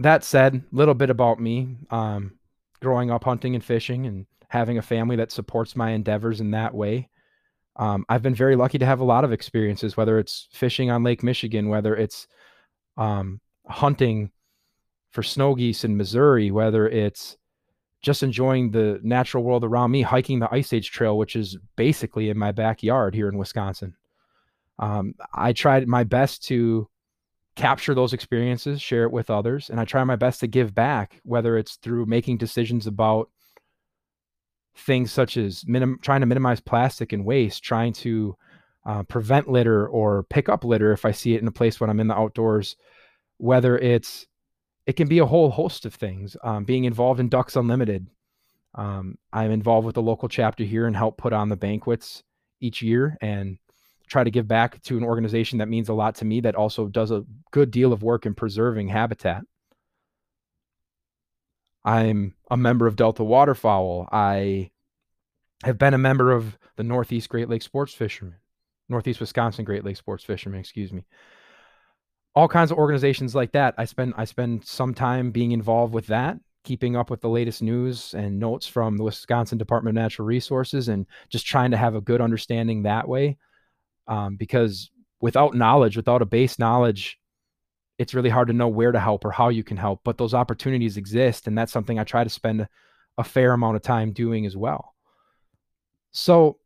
that 0.00 0.22
said, 0.22 0.56
a 0.56 0.76
little 0.76 0.94
bit 0.94 1.10
about 1.10 1.40
me. 1.40 1.76
Um, 1.90 2.32
growing 2.82 3.10
up 3.10 3.24
hunting 3.24 3.54
and 3.54 3.64
fishing 3.64 4.04
and 4.04 4.26
having 4.48 4.76
a 4.76 4.82
family 4.82 5.16
that 5.16 5.32
supports 5.32 5.74
my 5.74 5.92
endeavors 5.92 6.40
in 6.40 6.50
that 6.50 6.74
way. 6.74 7.08
Um, 7.76 8.04
I've 8.10 8.22
been 8.22 8.34
very 8.34 8.56
lucky 8.56 8.78
to 8.78 8.86
have 8.86 9.00
a 9.00 9.04
lot 9.04 9.24
of 9.24 9.32
experiences, 9.32 9.96
whether 9.96 10.18
it's 10.18 10.48
fishing 10.52 10.90
on 10.90 11.02
Lake 11.02 11.22
Michigan, 11.22 11.70
whether 11.70 11.96
it's 11.96 12.26
um, 12.96 13.40
hunting 13.66 14.30
for 15.10 15.22
snow 15.22 15.54
geese 15.54 15.84
in 15.84 15.96
Missouri, 15.96 16.50
whether 16.50 16.88
it's 16.88 17.36
just 18.02 18.22
enjoying 18.22 18.70
the 18.70 19.00
natural 19.02 19.42
world 19.42 19.64
around 19.64 19.90
me, 19.90 20.02
hiking 20.02 20.38
the 20.38 20.52
Ice 20.52 20.72
Age 20.72 20.90
Trail, 20.90 21.16
which 21.16 21.36
is 21.36 21.56
basically 21.76 22.28
in 22.28 22.36
my 22.36 22.52
backyard 22.52 23.14
here 23.14 23.28
in 23.28 23.38
Wisconsin. 23.38 23.94
Um, 24.78 25.14
I 25.32 25.52
tried 25.52 25.88
my 25.88 26.04
best 26.04 26.44
to 26.44 26.88
capture 27.56 27.94
those 27.94 28.12
experiences, 28.12 28.82
share 28.82 29.04
it 29.04 29.12
with 29.12 29.30
others, 29.30 29.70
and 29.70 29.80
I 29.80 29.84
try 29.84 30.02
my 30.04 30.16
best 30.16 30.40
to 30.40 30.46
give 30.46 30.74
back, 30.74 31.20
whether 31.22 31.56
it's 31.56 31.76
through 31.76 32.06
making 32.06 32.38
decisions 32.38 32.86
about 32.86 33.30
things 34.76 35.12
such 35.12 35.36
as 35.36 35.64
minim- 35.66 36.00
trying 36.02 36.20
to 36.20 36.26
minimize 36.26 36.60
plastic 36.60 37.12
and 37.12 37.24
waste, 37.24 37.62
trying 37.62 37.92
to 37.92 38.36
uh, 38.86 39.02
prevent 39.04 39.48
litter 39.48 39.86
or 39.86 40.24
pick 40.24 40.48
up 40.48 40.64
litter 40.64 40.92
if 40.92 41.04
I 41.04 41.12
see 41.12 41.34
it 41.34 41.40
in 41.40 41.48
a 41.48 41.52
place 41.52 41.80
when 41.80 41.90
I'm 41.90 42.00
in 42.00 42.08
the 42.08 42.16
outdoors, 42.16 42.76
whether 43.38 43.78
it's 43.78 44.26
it 44.86 44.94
can 44.94 45.08
be 45.08 45.18
a 45.18 45.26
whole 45.26 45.50
host 45.50 45.86
of 45.86 45.94
things. 45.94 46.36
Um, 46.42 46.64
being 46.64 46.84
involved 46.84 47.20
in 47.20 47.28
Ducks 47.28 47.56
Unlimited, 47.56 48.06
um, 48.74 49.16
I'm 49.32 49.50
involved 49.50 49.86
with 49.86 49.94
the 49.94 50.02
local 50.02 50.28
chapter 50.28 50.64
here 50.64 50.86
and 50.86 50.96
help 50.96 51.16
put 51.16 51.32
on 51.32 51.48
the 51.48 51.56
banquets 51.56 52.22
each 52.60 52.82
year 52.82 53.16
and 53.20 53.58
try 54.06 54.24
to 54.24 54.30
give 54.30 54.46
back 54.46 54.82
to 54.82 54.96
an 54.98 55.04
organization 55.04 55.58
that 55.58 55.68
means 55.68 55.88
a 55.88 55.94
lot 55.94 56.16
to 56.16 56.24
me 56.24 56.40
that 56.40 56.54
also 56.54 56.88
does 56.88 57.10
a 57.10 57.24
good 57.50 57.70
deal 57.70 57.92
of 57.92 58.02
work 58.02 58.26
in 58.26 58.34
preserving 58.34 58.88
habitat. 58.88 59.42
I'm 61.84 62.34
a 62.50 62.56
member 62.56 62.86
of 62.86 62.96
Delta 62.96 63.24
Waterfowl. 63.24 64.08
I 64.10 64.70
have 65.64 65.78
been 65.78 65.94
a 65.94 65.98
member 65.98 66.32
of 66.32 66.58
the 66.76 66.82
Northeast 66.82 67.28
Great 67.28 67.48
Lakes 67.48 67.64
Sports 67.64 67.94
Fishermen, 67.94 68.36
Northeast 68.88 69.20
Wisconsin 69.20 69.64
Great 69.64 69.84
Lakes 69.84 69.98
Sports 69.98 70.24
Fishermen, 70.24 70.60
excuse 70.60 70.92
me. 70.92 71.04
All 72.34 72.48
kinds 72.48 72.70
of 72.70 72.78
organizations 72.78 73.34
like 73.34 73.52
that. 73.52 73.74
I 73.78 73.84
spend 73.84 74.14
I 74.16 74.24
spend 74.24 74.64
some 74.64 74.94
time 74.94 75.30
being 75.30 75.52
involved 75.52 75.94
with 75.94 76.08
that, 76.08 76.38
keeping 76.64 76.96
up 76.96 77.10
with 77.10 77.20
the 77.20 77.28
latest 77.28 77.62
news 77.62 78.14
and 78.14 78.40
notes 78.40 78.66
from 78.66 78.96
the 78.96 79.04
Wisconsin 79.04 79.58
Department 79.58 79.96
of 79.96 80.02
Natural 80.02 80.26
Resources, 80.26 80.88
and 80.88 81.06
just 81.28 81.46
trying 81.46 81.70
to 81.70 81.76
have 81.76 81.94
a 81.94 82.00
good 82.00 82.20
understanding 82.20 82.82
that 82.82 83.08
way. 83.08 83.38
Um, 84.06 84.36
because 84.36 84.90
without 85.20 85.54
knowledge, 85.54 85.96
without 85.96 86.22
a 86.22 86.26
base 86.26 86.58
knowledge 86.58 87.18
it's 87.98 88.14
really 88.14 88.30
hard 88.30 88.48
to 88.48 88.54
know 88.54 88.68
where 88.68 88.92
to 88.92 88.98
help 88.98 89.24
or 89.24 89.30
how 89.30 89.48
you 89.48 89.62
can 89.62 89.76
help, 89.76 90.00
but 90.04 90.18
those 90.18 90.34
opportunities 90.34 90.96
exist. 90.96 91.46
And 91.46 91.56
that's 91.56 91.72
something 91.72 91.98
I 91.98 92.04
try 92.04 92.24
to 92.24 92.30
spend 92.30 92.66
a 93.16 93.24
fair 93.24 93.52
amount 93.52 93.76
of 93.76 93.82
time 93.82 94.12
doing 94.12 94.46
as 94.46 94.56
well. 94.56 94.94
So, 96.10 96.58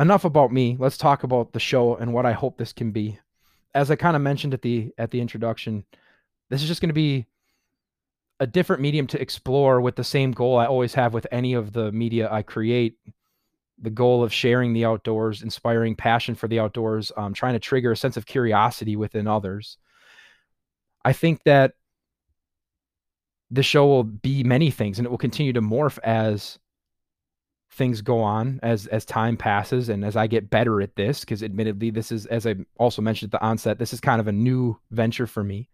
enough 0.00 0.24
about 0.24 0.52
me. 0.52 0.76
Let's 0.78 0.96
talk 0.96 1.22
about 1.22 1.52
the 1.52 1.60
show 1.60 1.96
and 1.96 2.12
what 2.12 2.26
I 2.26 2.32
hope 2.32 2.58
this 2.58 2.72
can 2.72 2.90
be. 2.90 3.18
As 3.74 3.90
I 3.90 3.96
kind 3.96 4.16
of 4.16 4.22
mentioned 4.22 4.54
at 4.54 4.62
the 4.62 4.92
at 4.98 5.10
the 5.10 5.20
introduction, 5.20 5.84
this 6.50 6.62
is 6.62 6.68
just 6.68 6.80
going 6.80 6.90
to 6.90 6.94
be 6.94 7.26
a 8.40 8.46
different 8.46 8.82
medium 8.82 9.06
to 9.06 9.20
explore 9.20 9.80
with 9.80 9.96
the 9.96 10.04
same 10.04 10.32
goal 10.32 10.58
I 10.58 10.66
always 10.66 10.94
have 10.94 11.14
with 11.14 11.26
any 11.30 11.54
of 11.54 11.72
the 11.72 11.92
media 11.92 12.28
I 12.30 12.42
create. 12.42 12.98
The 13.80 13.90
goal 13.90 14.22
of 14.22 14.32
sharing 14.32 14.72
the 14.72 14.84
outdoors, 14.84 15.42
inspiring 15.42 15.96
passion 15.96 16.34
for 16.34 16.48
the 16.48 16.58
outdoors, 16.58 17.10
um, 17.16 17.34
trying 17.34 17.54
to 17.54 17.58
trigger 17.58 17.92
a 17.92 17.96
sense 17.96 18.16
of 18.16 18.26
curiosity 18.26 18.96
within 18.96 19.26
others. 19.26 19.78
I 21.04 21.12
think 21.12 21.42
that 21.44 21.74
the 23.50 23.62
show 23.62 23.86
will 23.86 24.04
be 24.04 24.42
many 24.42 24.70
things 24.70 24.98
and 24.98 25.06
it 25.06 25.10
will 25.10 25.18
continue 25.18 25.52
to 25.52 25.60
morph 25.60 25.98
as 26.02 26.58
things 27.72 28.02
go 28.02 28.20
on 28.20 28.60
as 28.62 28.86
as 28.88 29.04
time 29.04 29.36
passes 29.36 29.88
and 29.88 30.04
as 30.04 30.14
I 30.14 30.26
get 30.26 30.50
better 30.50 30.82
at 30.82 30.94
this 30.94 31.20
because 31.20 31.42
admittedly 31.42 31.90
this 31.90 32.12
is 32.12 32.26
as 32.26 32.46
I 32.46 32.56
also 32.78 33.00
mentioned 33.00 33.32
at 33.32 33.40
the 33.40 33.44
onset 33.44 33.78
this 33.78 33.94
is 33.94 34.00
kind 34.00 34.20
of 34.20 34.28
a 34.28 34.32
new 34.32 34.78
venture 34.90 35.26
for 35.26 35.42
me. 35.42 35.68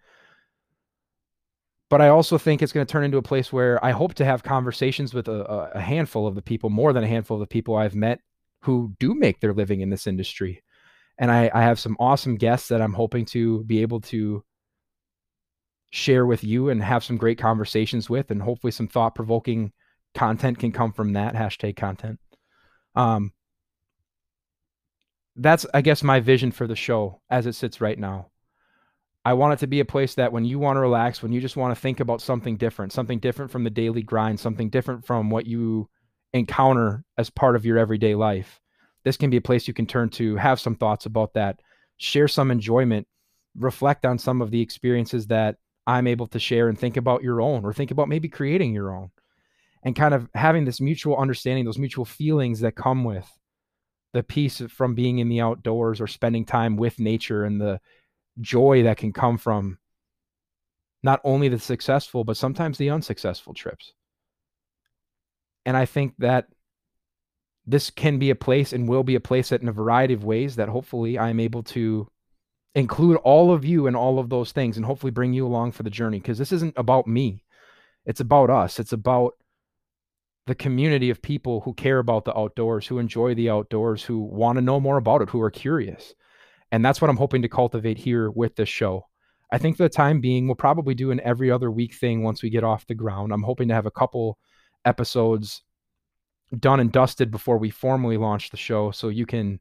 But 1.91 2.01
I 2.01 2.09
also 2.09 2.37
think 2.37 2.63
it's 2.63 2.73
going 2.73 2.87
to 2.87 2.91
turn 2.91 3.05
into 3.05 3.17
a 3.17 3.23
place 3.23 3.53
where 3.53 3.83
I 3.85 3.93
hope 3.93 4.15
to 4.15 4.25
have 4.25 4.43
conversations 4.43 5.15
with 5.15 5.27
a, 5.27 5.71
a 5.75 5.81
handful 5.81 6.27
of 6.27 6.35
the 6.35 6.43
people 6.43 6.69
more 6.69 6.93
than 6.93 7.03
a 7.03 7.09
handful 7.09 7.37
of 7.37 7.41
the 7.41 7.47
people 7.47 7.77
I've 7.77 7.95
met 7.95 8.21
who 8.61 8.95
do 9.01 9.15
make 9.15 9.41
their 9.41 9.55
living 9.55 9.81
in 9.81 9.89
this 9.89 10.07
industry. 10.07 10.63
And 11.17 11.31
I, 11.31 11.51
I 11.53 11.63
have 11.63 11.81
some 11.81 11.97
awesome 11.99 12.37
guests 12.37 12.69
that 12.69 12.83
I'm 12.83 12.93
hoping 12.93 13.25
to 13.27 13.65
be 13.65 13.81
able 13.81 14.03
to 14.03 14.45
share 15.91 16.27
with 16.27 16.45
you 16.45 16.69
and 16.69 16.83
have 16.83 17.03
some 17.03 17.17
great 17.17 17.39
conversations 17.39 18.11
with, 18.11 18.31
and 18.31 18.43
hopefully 18.43 18.71
some 18.71 18.89
thought 18.89 19.15
provoking 19.15 19.73
content 20.15 20.59
can 20.59 20.73
come 20.73 20.93
from 20.93 21.13
that 21.13 21.35
hashtag 21.35 21.77
content. 21.77 22.19
Um, 22.95 23.33
that's, 25.37 25.67
I 25.73 25.83
guess, 25.83 26.03
my 26.03 26.21
vision 26.21 26.51
for 26.51 26.67
the 26.67 26.77
show 26.77 27.21
as 27.31 27.47
it 27.47 27.55
sits 27.55 27.81
right 27.81 27.99
now. 27.99 28.31
I 29.25 29.35
want 29.35 29.55
it 29.55 29.59
to 29.61 29.67
be 29.67 29.81
a 29.81 29.85
place 29.85 30.15
that 30.15 30.33
when 30.33 30.45
you 30.45 30.59
want 30.59 30.77
to 30.77 30.81
relax, 30.81 31.23
when 31.23 31.33
you 31.33 31.41
just 31.41 31.57
want 31.57 31.75
to 31.75 31.81
think 31.81 32.01
about 32.01 32.23
something 32.23 32.57
different, 32.57 32.93
something 32.93 33.19
different 33.19 33.51
from 33.51 33.65
the 33.65 33.71
daily 33.71 34.03
grind, 34.03 34.41
something 34.41 34.71
different 34.71 35.05
from 35.05 35.31
what 35.31 35.47
you 35.47 35.89
encounter 36.33 37.05
as 37.17 37.31
part 37.31 37.55
of 37.55 37.65
your 37.65 37.79
everyday 37.79 38.15
life, 38.15 38.61
this 39.05 39.17
can 39.17 39.31
be 39.31 39.37
a 39.37 39.43
place 39.43 39.69
you 39.69 39.75
can 39.75 39.87
turn 39.87 40.09
to, 40.11 40.37
have 40.37 40.59
some 40.59 40.75
thoughts 40.75 41.07
about 41.07 41.35
that, 41.35 41.61
share 41.99 42.29
some 42.29 42.51
enjoyment, 42.51 43.07
reflect 43.57 44.07
on 44.07 44.19
some 44.19 44.41
of 44.41 44.51
the 44.51 44.61
experiences 44.61 45.27
that 45.29 45.57
I'm 45.87 46.07
able 46.07 46.27
to 46.29 46.39
share 46.39 46.69
and 46.69 46.79
think 46.79 46.97
about 46.97 47.23
your 47.23 47.41
own 47.41 47.65
or 47.65 47.73
think 47.73 47.91
about 47.91 48.09
maybe 48.09 48.29
creating 48.29 48.73
your 48.73 48.95
own 48.95 49.11
and 49.83 49.97
kind 49.97 50.15
of 50.15 50.29
having 50.35 50.65
this 50.65 50.81
mutual 50.81 51.17
understanding, 51.17 51.65
those 51.65 51.79
mutual 51.79 52.05
feelings 52.05 52.61
that 52.61 52.75
come 52.75 53.05
with 53.05 53.29
the 54.13 54.23
peace 54.23 54.63
from 54.69 54.95
being 54.95 55.19
in 55.19 55.29
the 55.29 55.41
outdoors 55.41 56.01
or 56.01 56.07
spending 56.07 56.45
time 56.45 56.77
with 56.77 56.99
nature 56.99 57.45
and 57.45 57.61
the 57.61 57.81
joy 58.41 58.83
that 58.83 58.97
can 58.97 59.13
come 59.13 59.39
from 59.39 59.79
not 61.03 61.21
only 61.25 61.49
the 61.49 61.59
successful, 61.59 62.25
but 62.25 62.37
sometimes 62.37 62.79
the 62.79 62.91
unsuccessful 62.91 63.55
trips. 63.55 63.93
And 65.65 65.77
I 65.77 65.85
think 65.85 66.15
that 66.19 66.47
this 67.67 67.91
can 67.91 68.19
be 68.19 68.31
a 68.31 68.35
place 68.35 68.73
and 68.73 68.89
will 68.89 69.03
be 69.03 69.15
a 69.15 69.21
place 69.21 69.51
that 69.51 69.61
in 69.61 69.69
a 69.69 69.73
variety 69.73 70.15
of 70.15 70.25
ways 70.25 70.57
that 70.57 70.71
hopefully 70.71 71.19
I'm 71.19 71.39
able 71.39 71.63
to 71.65 72.09
include 72.75 73.19
all 73.19 73.53
of 73.53 73.65
you 73.65 73.87
in 73.87 73.95
all 73.95 74.19
of 74.19 74.31
those 74.31 74.53
things 74.53 74.77
and 74.77 74.87
hopefully 74.87 75.11
bring 75.11 75.35
you 75.35 75.47
along 75.47 75.73
for 75.73 75.83
the 75.83 75.91
journey 75.91 76.19
because 76.19 76.39
this 76.39 76.53
isn't 76.53 76.75
about 76.77 77.07
me. 77.07 77.45
It's 78.07 78.21
about 78.21 78.49
us. 78.49 78.79
It's 78.79 78.93
about 78.93 79.35
the 80.49 80.55
community 80.55 81.11
of 81.11 81.21
people 81.21 81.61
who 81.61 81.75
care 81.75 81.99
about 81.99 82.25
the 82.25 82.37
outdoors, 82.37 82.87
who 82.87 82.99
enjoy 82.99 83.35
the 83.35 83.51
outdoors, 83.51 84.03
who 84.03 84.19
want 84.19 84.57
to 84.57 84.63
know 84.63 84.81
more 84.81 84.97
about 84.97 85.21
it, 85.21 85.29
who 85.29 85.43
are 85.43 85.51
curious. 85.51 86.15
And 86.73 86.83
that's 86.83 87.03
what 87.03 87.11
I'm 87.11 87.19
hoping 87.19 87.43
to 87.43 87.49
cultivate 87.49 87.99
here 87.99 88.31
with 88.31 88.57
this 88.57 88.69
show. 88.69 89.07
I 89.53 89.59
think 89.59 89.77
for 89.77 89.83
the 89.83 89.91
time 89.91 90.23
being, 90.23 90.47
we'll 90.47 90.57
probably 90.57 90.95
do 90.95 91.11
an 91.11 91.21
every 91.23 91.51
other 91.51 91.71
week 91.71 91.95
thing 91.95 92.23
once 92.23 92.43
we 92.43 92.49
get 92.49 92.65
off 92.65 92.87
the 92.87 92.95
ground. 92.95 93.31
I'm 93.31 93.43
hoping 93.43 93.69
to 93.69 93.75
have 93.75 93.85
a 93.85 93.91
couple 93.91 94.39
episodes 94.87 95.63
done 96.59 96.81
and 96.81 96.91
dusted 96.91 97.31
before 97.31 97.59
we 97.59 97.69
formally 97.69 98.17
launch 98.17 98.49
the 98.49 98.57
show 98.57 98.91
so 98.91 99.11
you 99.11 99.27
can 99.27 99.61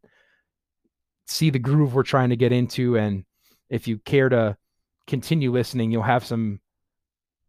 see 1.26 1.50
the 1.50 1.60
groove 1.60 1.96
we're 1.96 2.04
trying 2.04 2.30
to 2.30 2.38
get 2.38 2.54
into. 2.54 2.98
And 2.98 3.26
if 3.70 3.90
you 3.90 3.98
care 4.00 4.30
to 4.30 4.56
continue 5.06 5.52
listening, 5.52 5.92
you'll 5.92 6.04
have 6.04 6.26
some 6.26 6.62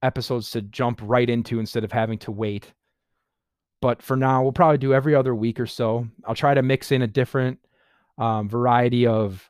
episodes 0.02 0.50
to 0.50 0.62
jump 0.62 1.00
right 1.04 1.30
into 1.30 1.61
instead 1.61 1.85
of 1.85 1.92
having 1.92 2.18
to 2.18 2.33
wait. 2.33 2.73
But 3.80 4.02
for 4.02 4.16
now, 4.16 4.42
we'll 4.42 4.52
probably 4.52 4.78
do 4.78 4.92
every 4.92 5.14
other 5.14 5.35
week 5.35 5.61
or 5.61 5.66
so. 5.66 6.08
I'll 6.25 6.35
try 6.35 6.54
to 6.54 6.62
mix 6.62 6.90
in 6.90 7.02
a 7.02 7.06
different 7.06 7.61
um, 8.18 8.49
variety 8.49 9.06
of 9.06 9.49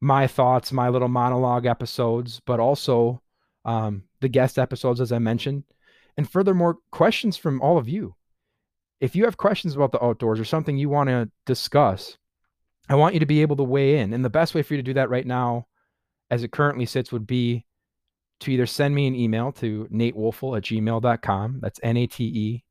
my 0.00 0.26
thoughts, 0.26 0.70
my 0.70 0.90
little 0.90 1.08
monologue 1.08 1.64
episodes, 1.64 2.40
but 2.44 2.60
also 2.60 3.22
um, 3.64 4.04
the 4.20 4.28
guest 4.28 4.58
episodes, 4.58 5.00
as 5.00 5.12
I 5.12 5.18
mentioned. 5.18 5.64
And 6.16 6.30
furthermore, 6.30 6.78
questions 6.90 7.36
from 7.36 7.60
all 7.62 7.78
of 7.78 7.88
you. 7.88 8.14
If 9.00 9.16
you 9.16 9.24
have 9.24 9.38
questions 9.38 9.74
about 9.74 9.92
the 9.92 10.04
outdoors 10.04 10.38
or 10.38 10.44
something 10.44 10.76
you 10.76 10.90
want 10.90 11.08
to 11.08 11.30
discuss, 11.46 12.18
I 12.88 12.94
want 12.96 13.14
you 13.14 13.20
to 13.20 13.26
be 13.26 13.42
able 13.42 13.56
to 13.56 13.64
weigh 13.64 13.98
in. 13.98 14.12
And 14.12 14.24
the 14.24 14.30
best 14.30 14.54
way 14.54 14.62
for 14.62 14.74
you 14.74 14.78
to 14.78 14.84
do 14.84 14.94
that 14.94 15.10
right 15.10 15.26
now, 15.26 15.66
as 16.30 16.42
it 16.42 16.52
currently 16.52 16.86
sits, 16.86 17.10
would 17.10 17.26
be 17.26 17.64
to 18.40 18.52
either 18.52 18.66
send 18.66 18.94
me 18.94 19.06
an 19.06 19.14
email 19.14 19.52
to 19.52 19.88
natewoelfel 19.90 20.56
at 20.56 20.64
gmail.com. 20.64 21.60
That's 21.60 21.80
N 21.82 21.96
A 21.96 22.06
T 22.06 22.24
E 22.24 22.64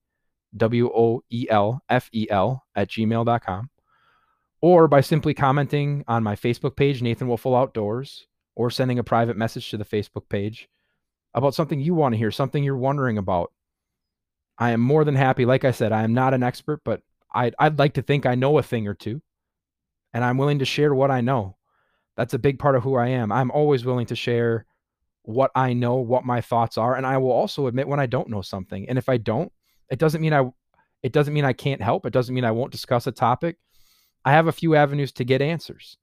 W 0.55 0.89
O 0.93 1.24
E 1.29 1.48
L 1.50 1.81
F 1.89 2.10
E 2.13 2.27
L 2.29 2.63
at 2.75 2.89
gmail.com. 2.89 3.69
Or 4.62 4.88
by 4.88 5.01
simply 5.01 5.33
commenting 5.33 6.05
on 6.07 6.24
my 6.24 6.36
Facebook 6.36 6.75
page, 6.75 7.01
Nathan 7.01 7.27
Woelfel 7.27 7.60
Outdoors, 7.60 8.27
or 8.55 8.72
sending 8.72 8.98
a 8.98 9.03
private 9.03 9.36
message 9.36 9.69
to 9.69 9.77
the 9.77 9.86
Facebook 9.86 10.29
page 10.29 10.69
about 11.33 11.55
something 11.55 11.79
you 11.79 11.93
want 11.93 12.13
to 12.13 12.17
hear, 12.17 12.31
something 12.31 12.63
you're 12.63 12.77
wondering 12.77 13.17
about. 13.17 13.51
I 14.57 14.72
am 14.72 14.79
more 14.79 15.03
than 15.03 15.15
happy. 15.15 15.45
Like 15.45 15.65
I 15.65 15.72
said, 15.72 15.91
I 15.91 16.03
am 16.03 16.13
not 16.13 16.33
an 16.33 16.43
expert, 16.43 16.81
but 16.86 17.01
I'd, 17.33 17.55
I'd 17.57 17.79
like 17.79 17.93
to 17.95 18.01
think 18.01 18.25
I 18.25 18.36
know 18.36 18.57
a 18.57 18.63
thing 18.63 18.88
or 18.88 18.93
two, 18.93 19.22
and 20.13 20.24
I'm 20.24 20.38
willing 20.38 20.60
to 20.60 20.65
share 20.65 20.93
what 20.93 21.12
I 21.12 21.22
know. 21.22 21.57
That's 22.15 22.36
a 22.36 22.39
big 22.39 22.60
part 22.60 22.75
of 22.75 22.83
who 22.83 22.95
I 22.95 23.07
am. 23.07 23.31
I'm 23.31 23.50
always 23.50 23.83
willing 23.83 24.05
to 24.07 24.15
share 24.15 24.65
what 25.24 25.51
I 25.55 25.74
know, 25.74 25.95
what 25.95 26.25
my 26.25 26.41
thoughts 26.41 26.77
are, 26.77 26.95
and 26.95 27.05
I 27.05 27.17
will 27.17 27.31
also 27.31 27.67
admit 27.67 27.88
when 27.88 28.00
I 28.00 28.05
don't 28.05 28.29
know 28.29 28.41
something. 28.41 28.88
And 28.88 28.98
if 28.98 29.10
I 29.10 29.17
don't, 29.17 29.51
it 29.89 29.99
doesn't 29.99 30.21
mean 30.21 30.33
I 30.33 30.49
it 31.01 31.11
doesn't 31.11 31.33
mean 31.33 31.45
I 31.45 31.53
can't 31.53 31.81
help. 31.81 32.05
It 32.05 32.13
doesn't 32.13 32.33
mean 32.33 32.45
I 32.45 32.51
won't 32.51 32.71
discuss 32.71 33.07
a 33.07 33.11
topic. 33.11 33.57
I 34.25 34.31
have 34.31 34.47
a 34.47 34.53
few 34.53 34.75
avenues 34.75 35.11
to 35.13 35.25
get 35.25 35.41
answers. 35.41 35.97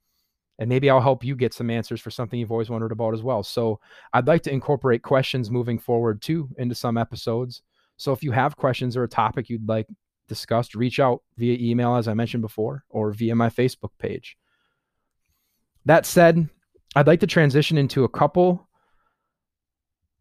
And 0.59 0.69
maybe 0.69 0.91
I'll 0.91 1.01
help 1.01 1.25
you 1.25 1.35
get 1.35 1.55
some 1.55 1.71
answers 1.71 2.03
for 2.03 2.11
something 2.11 2.39
you've 2.39 2.53
always 2.53 2.69
wondered 2.69 2.93
about 2.93 3.15
as 3.15 3.23
well. 3.23 3.43
So 3.43 3.81
I'd 4.13 4.27
like 4.27 4.43
to 4.43 4.53
incorporate 4.53 5.03
questions 5.03 5.51
moving 5.51 5.79
forward 5.79 6.21
too 6.21 6.51
into 6.59 6.75
some 6.75 6.99
episodes. 6.99 7.63
So 7.97 8.13
if 8.13 8.23
you 8.23 8.31
have 8.33 8.57
questions 8.57 8.95
or 8.95 9.05
a 9.05 9.09
topic 9.09 9.49
you'd 9.49 9.67
like 9.67 9.87
discussed, 10.29 10.75
reach 10.75 11.01
out 11.01 11.23
via 11.39 11.57
email, 11.59 11.97
as 11.97 12.09
I 12.09 12.15
mentioned 12.15 12.43
before, 12.43 12.85
or 12.91 13.11
via 13.13 13.35
my 13.35 13.49
Facebook 13.49 13.93
page. 13.99 14.37
That 15.87 16.05
said, 16.05 16.47
I'd 16.95 17.07
like 17.07 17.21
to 17.21 17.27
transition 17.27 17.79
into 17.79 18.05
a 18.05 18.09
couple 18.09 18.69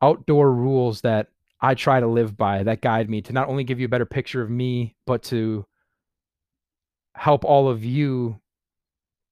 outdoor 0.02 0.54
rules 0.54 1.02
that 1.02 1.28
I 1.62 1.76
try 1.76 2.00
to 2.00 2.08
live 2.08 2.38
by 2.38 2.64
that 2.64 2.82
guide 2.82 3.10
me 3.10 3.22
to 3.24 3.34
not 3.34 3.50
only 3.50 3.64
give 3.64 3.80
you 3.80 3.86
a 3.86 3.90
better 3.90 4.06
picture 4.06 4.42
of 4.42 4.50
me, 4.50 4.96
but 5.06 5.24
to 5.24 5.66
help 7.16 7.44
all 7.44 7.68
of 7.68 7.84
you 7.84 8.40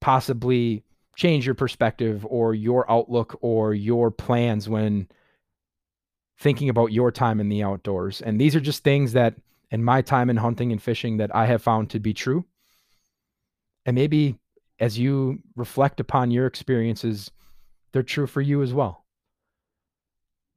possibly 0.02 0.84
change 1.16 1.46
your 1.46 1.56
perspective 1.56 2.26
or 2.30 2.54
your 2.54 2.90
outlook 2.92 3.38
or 3.42 3.74
your 3.74 4.12
plans 4.12 4.68
when 4.68 5.08
thinking 6.40 6.70
about 6.70 6.92
your 6.92 7.12
time 7.12 7.40
in 7.40 7.50
the 7.50 7.64
outdoors. 7.64 8.22
And 8.22 8.40
these 8.40 8.56
are 8.56 8.60
just 8.60 8.84
things 8.84 9.14
that 9.14 9.36
in 9.72 9.84
my 9.84 10.02
time 10.02 10.30
in 10.30 10.38
hunting 10.38 10.72
and 10.72 10.82
fishing 10.82 11.18
that 11.18 11.34
I 11.36 11.46
have 11.46 11.64
found 11.64 11.90
to 11.92 12.00
be 12.00 12.14
true. 12.14 12.46
And 13.86 13.96
maybe 13.96 14.38
as 14.80 15.00
you 15.00 15.40
reflect 15.56 16.00
upon 16.00 16.30
your 16.30 16.46
experiences, 16.46 17.32
they're 17.92 18.04
true 18.04 18.28
for 18.28 18.42
you 18.42 18.62
as 18.62 18.74
well. 18.74 19.06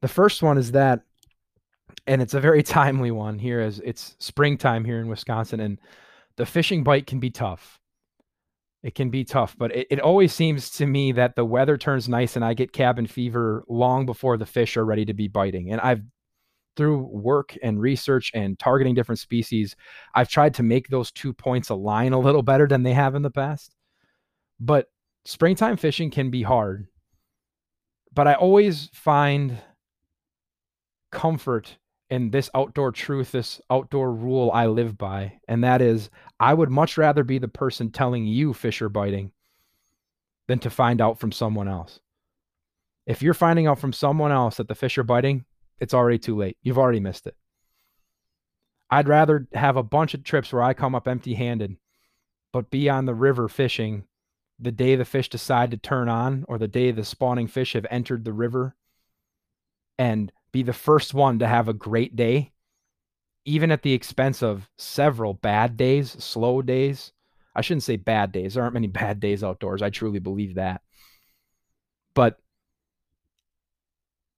The 0.02 0.08
first 0.08 0.42
one 0.42 0.58
is 0.58 0.72
that, 0.72 1.02
and 2.07 2.23
it's 2.23 2.35
a 2.35 2.40
very 2.40 2.62
timely 2.64 3.11
one 3.11 3.38
here 3.38 3.61
as 3.61 3.80
it's 3.80 4.16
springtime 4.19 4.85
here 4.85 5.00
in 5.00 5.09
Wisconsin, 5.09 5.61
and 5.61 5.78
the 6.37 6.46
fishing 6.46 6.83
bite 6.83 7.07
can 7.07 7.20
be 7.20 7.31
tough. 7.31 7.79
It 8.83 8.94
can 8.94 9.11
be 9.11 9.24
tough, 9.24 9.55
but 9.59 9.74
it, 9.77 9.87
it 9.90 10.01
always 10.01 10.33
seems 10.33 10.70
to 10.72 10.87
me 10.87 11.12
that 11.12 11.37
the 11.37 11.44
weather 11.44 11.77
turns 11.77 12.09
nice 12.09 12.35
and 12.35 12.44
I 12.44 12.55
get 12.55 12.72
cabin 12.72 13.07
fever 13.07 13.62
long 13.68 14.07
before 14.07 14.38
the 14.38 14.46
fish 14.46 14.77
are 14.77 14.87
ready 14.87 15.05
to 15.05 15.12
be 15.12 15.29
biting. 15.29 15.70
And 15.70 15.83
I've, 15.83 16.01
through 16.77 17.01
work 17.12 17.55
and 17.62 17.79
research 17.79 18.31
and 18.33 18.59
targeting 18.59 18.94
different 18.94 19.18
species, 19.18 19.77
I've 20.14 20.31
tried 20.31 20.55
to 20.55 20.62
make 20.62 20.88
those 20.88 21.11
two 21.11 21.35
points 21.35 21.68
align 21.68 22.14
a 22.14 22.18
little 22.18 22.42
better 22.42 22.66
than 22.66 22.83
they 22.83 22.94
have 22.94 23.14
in 23.14 23.20
the 23.20 23.31
past. 23.31 23.74
But 24.59 24.87
springtime 25.27 25.77
fishing 25.77 26.11
can 26.11 26.31
be 26.31 26.42
hard. 26.42 26.87
But 28.14 28.29
I 28.29 28.35
always 28.35 28.88
find 28.94 29.59
comfort 31.12 31.77
in 32.11 32.31
this 32.31 32.51
outdoor 32.55 32.90
truth, 32.90 33.33
this 33.33 33.61
outdoor 33.70 34.12
rule 34.12 34.51
I 34.53 34.66
live 34.66 34.99
by. 34.99 35.40
And 35.46 35.62
that 35.62 35.81
is, 35.81 36.11
I 36.38 36.53
would 36.53 36.70
much 36.70 36.99
rather 36.99 37.23
be 37.23 37.38
the 37.38 37.49
person 37.49 37.90
telling 37.90 38.27
you 38.27 38.53
fish 38.53 38.83
are 38.83 38.88
biting 38.88 39.33
than 40.49 40.59
to 40.59 40.70
find 40.70 41.01
out 41.01 41.20
from 41.20 41.31
someone 41.31 41.68
else. 41.68 42.01
If 43.07 43.23
you're 43.23 43.35
finding 43.35 43.66
out 43.66 43.79
from 43.79 43.92
someone 43.92 44.33
else 44.33 44.57
that 44.57 44.68
the 44.68 44.75
fish 44.75 44.99
are 44.99 45.05
biting, 45.05 45.44
it's 45.79 45.94
already 45.94 46.18
too 46.18 46.37
late. 46.37 46.57
You've 46.62 46.79
already 46.79 47.01
missed 47.01 47.27
it. 47.27 47.37
I'd 48.90 49.09
rather 49.09 49.46
have 49.55 49.77
a 49.77 49.85
bunch 49.85 50.14
of 50.14 50.25
trips 50.25 50.53
where 50.53 50.62
I 50.62 50.75
come 50.75 50.96
up 50.96 51.07
empty 51.07 51.35
handed, 51.35 51.77
but 52.53 52.70
be 52.70 52.90
on 52.90 53.07
the 53.07 53.14
river 53.14 53.49
fishing 53.49 54.05
the 54.59 54.73
day 54.73 54.94
the 54.94 55.05
fish 55.05 55.29
decide 55.29 55.70
to 55.70 55.77
turn 55.77 56.09
on 56.09 56.44
or 56.46 56.59
the 56.59 56.68
day 56.68 56.90
the 56.90 57.05
spawning 57.05 57.46
fish 57.46 57.73
have 57.73 57.87
entered 57.90 58.25
the 58.25 58.33
river 58.33 58.77
and 59.99 60.31
be 60.52 60.62
the 60.62 60.72
first 60.72 61.14
one 61.14 61.38
to 61.38 61.46
have 61.46 61.68
a 61.68 61.74
great 61.74 62.16
day, 62.16 62.52
even 63.44 63.70
at 63.70 63.82
the 63.82 63.92
expense 63.92 64.42
of 64.42 64.68
several 64.78 65.34
bad 65.34 65.76
days, 65.76 66.10
slow 66.22 66.62
days. 66.62 67.12
I 67.54 67.62
shouldn't 67.62 67.82
say 67.82 67.96
bad 67.96 68.32
days. 68.32 68.54
There 68.54 68.62
aren't 68.62 68.74
many 68.74 68.86
bad 68.88 69.20
days 69.20 69.44
outdoors. 69.44 69.82
I 69.82 69.90
truly 69.90 70.18
believe 70.18 70.54
that. 70.54 70.82
But 72.14 72.38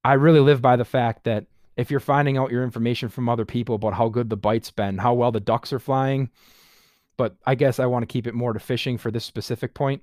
I 0.05 0.15
really 0.15 0.41
live 0.41 0.61
by 0.61 0.77
the 0.77 0.85
fact 0.85 1.25
that 1.25 1.47
if 1.77 1.91
you're 1.91 2.01
finding 2.01 2.37
out 2.37 2.51
your 2.51 2.65
information 2.65 3.09
from 3.09 3.29
other 3.29 3.45
people 3.45 3.77
about 3.77 3.95
how 3.95 4.09
good 4.09 4.29
the 4.29 4.37
bite's 4.37 4.71
been, 4.71 4.99
how 4.99 5.15
well 5.15 5.33
the 5.33 5.41
ducks 5.41 5.73
are 5.73 5.79
flying, 5.79 6.31
but 7.17 7.37
I 7.47 7.55
guess 7.55 7.79
I 7.79 7.87
want 7.87 8.03
to 8.03 8.13
keep 8.13 8.27
it 8.27 8.35
more 8.35 8.53
to 8.53 8.61
fishing 8.61 8.99
for 8.99 9.11
this 9.11 9.25
specific 9.25 9.75
point. 9.75 10.03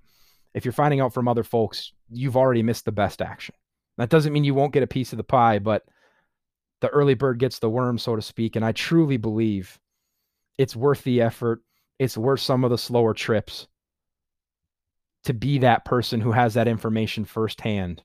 If 0.53 0.65
you're 0.65 0.71
finding 0.71 0.99
out 0.99 1.13
from 1.13 1.27
other 1.27 1.43
folks, 1.43 1.93
you've 2.09 2.37
already 2.37 2.63
missed 2.63 2.85
the 2.85 2.91
best 2.91 3.21
action. 3.21 3.53
That 3.97 4.09
doesn't 4.09 4.33
mean 4.33 4.45
you 4.45 4.55
won't 4.55 4.73
get 4.73 4.83
a 4.83 4.87
piece 4.87 5.13
of 5.13 5.17
the 5.17 5.23
pie, 5.23 5.59
but 5.59 5.83
the 6.81 6.89
early 6.89 7.13
bird 7.13 7.39
gets 7.39 7.59
the 7.59 7.69
worm, 7.69 7.97
so 7.97 8.15
to 8.15 8.21
speak. 8.21 8.55
And 8.55 8.65
I 8.65 8.71
truly 8.71 9.17
believe 9.17 9.79
it's 10.57 10.75
worth 10.75 11.03
the 11.03 11.21
effort. 11.21 11.61
It's 11.97 12.17
worth 12.17 12.39
some 12.39 12.63
of 12.63 12.69
the 12.69 12.77
slower 12.77 13.13
trips 13.13 13.67
to 15.25 15.33
be 15.33 15.59
that 15.59 15.85
person 15.85 16.21
who 16.21 16.31
has 16.31 16.53
that 16.53 16.67
information 16.67 17.25
firsthand 17.25 18.03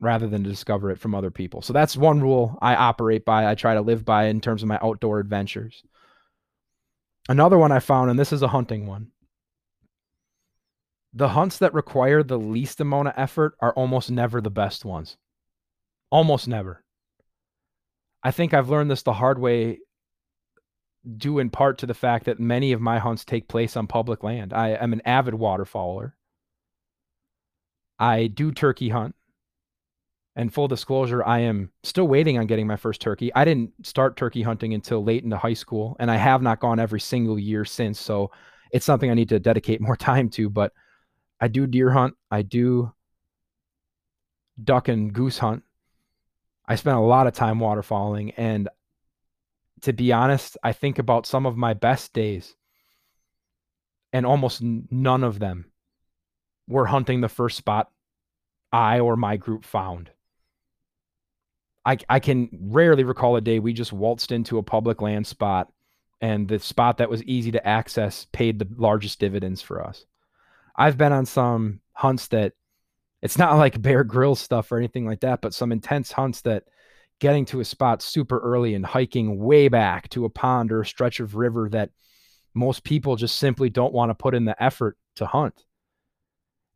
rather 0.00 0.26
than 0.26 0.44
to 0.44 0.50
discover 0.50 0.90
it 0.90 0.98
from 0.98 1.14
other 1.14 1.30
people. 1.30 1.62
So 1.62 1.72
that's 1.72 1.96
one 1.96 2.20
rule 2.20 2.58
I 2.60 2.74
operate 2.74 3.24
by. 3.24 3.48
I 3.48 3.54
try 3.54 3.74
to 3.74 3.80
live 3.80 4.04
by 4.04 4.24
in 4.24 4.40
terms 4.40 4.62
of 4.62 4.68
my 4.68 4.78
outdoor 4.82 5.20
adventures. 5.20 5.82
Another 7.28 7.56
one 7.56 7.72
I 7.72 7.78
found, 7.78 8.10
and 8.10 8.18
this 8.18 8.32
is 8.32 8.42
a 8.42 8.48
hunting 8.48 8.86
one. 8.86 9.12
The 11.14 11.28
hunts 11.28 11.58
that 11.58 11.72
require 11.72 12.22
the 12.22 12.38
least 12.38 12.80
amount 12.80 13.08
of 13.08 13.14
effort 13.16 13.54
are 13.60 13.72
almost 13.72 14.10
never 14.10 14.40
the 14.40 14.50
best 14.50 14.84
ones. 14.84 15.16
Almost 16.10 16.48
never. 16.48 16.83
I 18.24 18.30
think 18.30 18.54
I've 18.54 18.70
learned 18.70 18.90
this 18.90 19.02
the 19.02 19.12
hard 19.12 19.38
way, 19.38 19.80
due 21.16 21.38
in 21.38 21.50
part 21.50 21.78
to 21.78 21.86
the 21.86 21.94
fact 21.94 22.24
that 22.24 22.40
many 22.40 22.72
of 22.72 22.80
my 22.80 22.98
hunts 22.98 23.24
take 23.24 23.46
place 23.46 23.76
on 23.76 23.86
public 23.86 24.22
land. 24.22 24.54
I 24.54 24.70
am 24.70 24.94
an 24.94 25.02
avid 25.04 25.34
waterfowler. 25.34 26.12
I 27.98 28.26
do 28.28 28.50
turkey 28.50 28.88
hunt. 28.88 29.14
And 30.36 30.52
full 30.52 30.66
disclosure, 30.66 31.24
I 31.24 31.40
am 31.40 31.70
still 31.84 32.08
waiting 32.08 32.38
on 32.38 32.46
getting 32.46 32.66
my 32.66 32.74
first 32.76 33.00
turkey. 33.00 33.32
I 33.34 33.44
didn't 33.44 33.70
start 33.86 34.16
turkey 34.16 34.42
hunting 34.42 34.74
until 34.74 35.04
late 35.04 35.22
into 35.22 35.36
high 35.36 35.54
school, 35.54 35.96
and 36.00 36.10
I 36.10 36.16
have 36.16 36.42
not 36.42 36.58
gone 36.58 36.80
every 36.80 36.98
single 36.98 37.38
year 37.38 37.64
since. 37.64 38.00
So 38.00 38.32
it's 38.72 38.84
something 38.84 39.10
I 39.10 39.14
need 39.14 39.28
to 39.28 39.38
dedicate 39.38 39.80
more 39.82 39.96
time 39.96 40.28
to. 40.30 40.50
But 40.50 40.72
I 41.40 41.48
do 41.48 41.66
deer 41.66 41.90
hunt. 41.90 42.14
I 42.30 42.42
do 42.42 42.92
duck 44.62 44.88
and 44.88 45.12
goose 45.12 45.38
hunt. 45.38 45.62
I 46.66 46.76
spent 46.76 46.96
a 46.96 47.00
lot 47.00 47.26
of 47.26 47.34
time 47.34 47.58
waterfowling. 47.58 48.34
And 48.36 48.68
to 49.82 49.92
be 49.92 50.12
honest, 50.12 50.56
I 50.62 50.72
think 50.72 50.98
about 50.98 51.26
some 51.26 51.46
of 51.46 51.56
my 51.56 51.74
best 51.74 52.12
days, 52.12 52.54
and 54.12 54.24
almost 54.24 54.62
none 54.62 55.24
of 55.24 55.38
them 55.38 55.66
were 56.66 56.86
hunting 56.86 57.20
the 57.20 57.28
first 57.28 57.56
spot 57.56 57.90
I 58.72 59.00
or 59.00 59.16
my 59.16 59.36
group 59.36 59.64
found. 59.64 60.10
I, 61.84 61.98
I 62.08 62.18
can 62.18 62.48
rarely 62.52 63.04
recall 63.04 63.36
a 63.36 63.40
day 63.40 63.58
we 63.58 63.74
just 63.74 63.92
waltzed 63.92 64.32
into 64.32 64.56
a 64.58 64.62
public 64.62 65.02
land 65.02 65.26
spot 65.26 65.70
and 66.20 66.48
the 66.48 66.58
spot 66.58 66.98
that 66.98 67.10
was 67.10 67.22
easy 67.24 67.50
to 67.52 67.66
access 67.66 68.26
paid 68.32 68.58
the 68.58 68.68
largest 68.76 69.20
dividends 69.20 69.60
for 69.60 69.84
us. 69.86 70.06
I've 70.74 70.96
been 70.96 71.12
on 71.12 71.26
some 71.26 71.80
hunts 71.92 72.28
that 72.28 72.54
it's 73.24 73.38
not 73.38 73.56
like 73.56 73.80
Bear 73.80 74.04
Grylls 74.04 74.38
stuff 74.38 74.70
or 74.70 74.76
anything 74.76 75.06
like 75.06 75.20
that, 75.20 75.40
but 75.40 75.54
some 75.54 75.72
intense 75.72 76.12
hunts 76.12 76.42
that 76.42 76.64
getting 77.20 77.46
to 77.46 77.60
a 77.60 77.64
spot 77.64 78.02
super 78.02 78.38
early 78.38 78.74
and 78.74 78.84
hiking 78.84 79.38
way 79.38 79.68
back 79.68 80.10
to 80.10 80.26
a 80.26 80.30
pond 80.30 80.70
or 80.70 80.82
a 80.82 80.86
stretch 80.86 81.20
of 81.20 81.34
river 81.34 81.70
that 81.70 81.90
most 82.52 82.84
people 82.84 83.16
just 83.16 83.38
simply 83.38 83.70
don't 83.70 83.94
want 83.94 84.10
to 84.10 84.14
put 84.14 84.34
in 84.34 84.44
the 84.44 84.62
effort 84.62 84.98
to 85.16 85.24
hunt. 85.24 85.64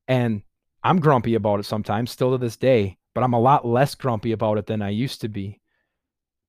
And 0.09 0.41
I'm 0.83 1.01
grumpy 1.01 1.35
about 1.35 1.61
it 1.61 1.67
sometimes, 1.67 2.11
still 2.11 2.33
to 2.33 2.39
this 2.39 2.57
day, 2.57 2.97
but 3.15 3.23
I'm 3.23 3.35
a 3.35 3.41
lot 3.41 3.67
less 3.67 3.95
grumpy 3.95 4.33
about 4.33 4.57
it 4.57 4.67
than 4.67 4.81
I 4.81 4.89
used 4.89 5.21
to 5.21 5.29
be. 5.29 5.61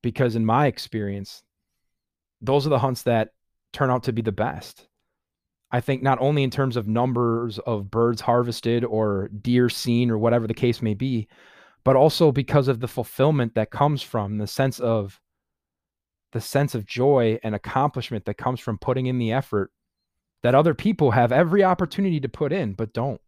Because 0.01 0.37
in 0.37 0.45
my 0.45 0.67
experience, 0.67 1.43
those 2.39 2.65
are 2.65 2.69
the 2.69 2.79
hunts 2.79 3.03
that 3.03 3.31
turn 3.73 3.89
out 3.89 4.03
to 4.03 4.13
be 4.13 4.21
the 4.21 4.31
best. 4.31 4.87
I 5.71 5.81
think 5.81 6.01
not 6.01 6.19
only 6.19 6.43
in 6.43 6.49
terms 6.49 6.75
of 6.75 6.87
numbers 6.87 7.59
of 7.59 7.91
birds 7.91 8.21
harvested 8.21 8.83
or 8.83 9.29
deer 9.29 9.69
seen 9.69 10.09
or 10.09 10.17
whatever 10.17 10.47
the 10.47 10.53
case 10.53 10.81
may 10.81 10.95
be, 10.95 11.27
but 11.83 11.95
also 11.95 12.31
because 12.31 12.67
of 12.67 12.79
the 12.79 12.87
fulfillment 12.87 13.55
that 13.55 13.71
comes 13.71 14.01
from 14.01 14.37
the 14.37 14.47
sense 14.47 14.79
of 14.79 15.19
the 16.31 16.41
sense 16.41 16.75
of 16.75 16.85
joy 16.85 17.39
and 17.43 17.55
accomplishment 17.55 18.25
that 18.25 18.35
comes 18.35 18.59
from 18.59 18.77
putting 18.77 19.07
in 19.07 19.17
the 19.17 19.31
effort 19.31 19.71
that 20.43 20.55
other 20.55 20.73
people 20.73 21.11
have 21.11 21.31
every 21.31 21.63
opportunity 21.63 22.19
to 22.19 22.29
put 22.29 22.51
in 22.51 22.73
but 22.73 22.93
don't. 22.93 23.21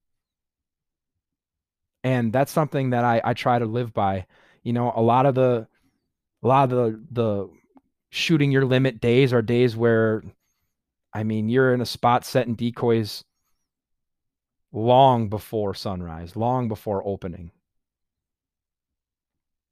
And 2.03 2.33
that's 2.33 2.51
something 2.51 2.91
that 2.91 3.03
I, 3.03 3.21
I 3.23 3.33
try 3.33 3.59
to 3.59 3.65
live 3.65 3.93
by. 3.93 4.25
You 4.63 4.73
know 4.73 4.91
a 4.95 5.01
lot 5.01 5.25
of 5.25 5.35
the 5.35 5.67
a 6.43 6.47
lot 6.47 6.65
of 6.65 6.69
the 6.71 7.03
the 7.11 7.49
shooting 8.09 8.51
your 8.51 8.65
limit 8.65 8.99
days 8.99 9.33
are 9.33 9.41
days 9.41 9.75
where 9.75 10.23
i 11.13 11.23
mean 11.23 11.49
you're 11.49 11.73
in 11.73 11.81
a 11.81 11.85
spot 11.85 12.25
setting 12.25 12.55
decoys 12.55 13.23
long 14.71 15.29
before 15.29 15.73
sunrise 15.73 16.35
long 16.35 16.67
before 16.67 17.05
opening. 17.05 17.51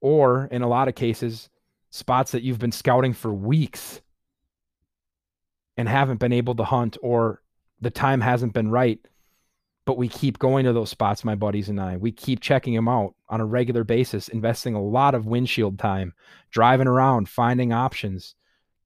Or 0.02 0.46
in 0.50 0.62
a 0.62 0.68
lot 0.68 0.88
of 0.88 0.94
cases 0.94 1.48
spots 1.90 2.32
that 2.32 2.42
you've 2.42 2.58
been 2.58 2.72
scouting 2.72 3.12
for 3.12 3.32
weeks 3.32 4.00
and 5.76 5.88
haven't 5.88 6.20
been 6.20 6.32
able 6.32 6.54
to 6.54 6.64
hunt 6.64 6.96
or 7.02 7.42
the 7.80 7.90
time 7.90 8.20
hasn't 8.20 8.52
been 8.52 8.70
right 8.70 9.00
but 9.86 9.96
we 9.96 10.08
keep 10.08 10.38
going 10.38 10.64
to 10.66 10.72
those 10.72 10.90
spots 10.90 11.24
my 11.24 11.34
buddies 11.34 11.68
and 11.68 11.80
I. 11.80 11.96
We 11.96 12.12
keep 12.12 12.40
checking 12.40 12.74
them 12.74 12.86
out 12.86 13.14
on 13.28 13.40
a 13.40 13.46
regular 13.46 13.82
basis 13.82 14.28
investing 14.28 14.74
a 14.74 14.82
lot 14.82 15.14
of 15.14 15.26
windshield 15.26 15.78
time 15.78 16.12
driving 16.50 16.86
around 16.86 17.28
finding 17.28 17.72
options 17.72 18.36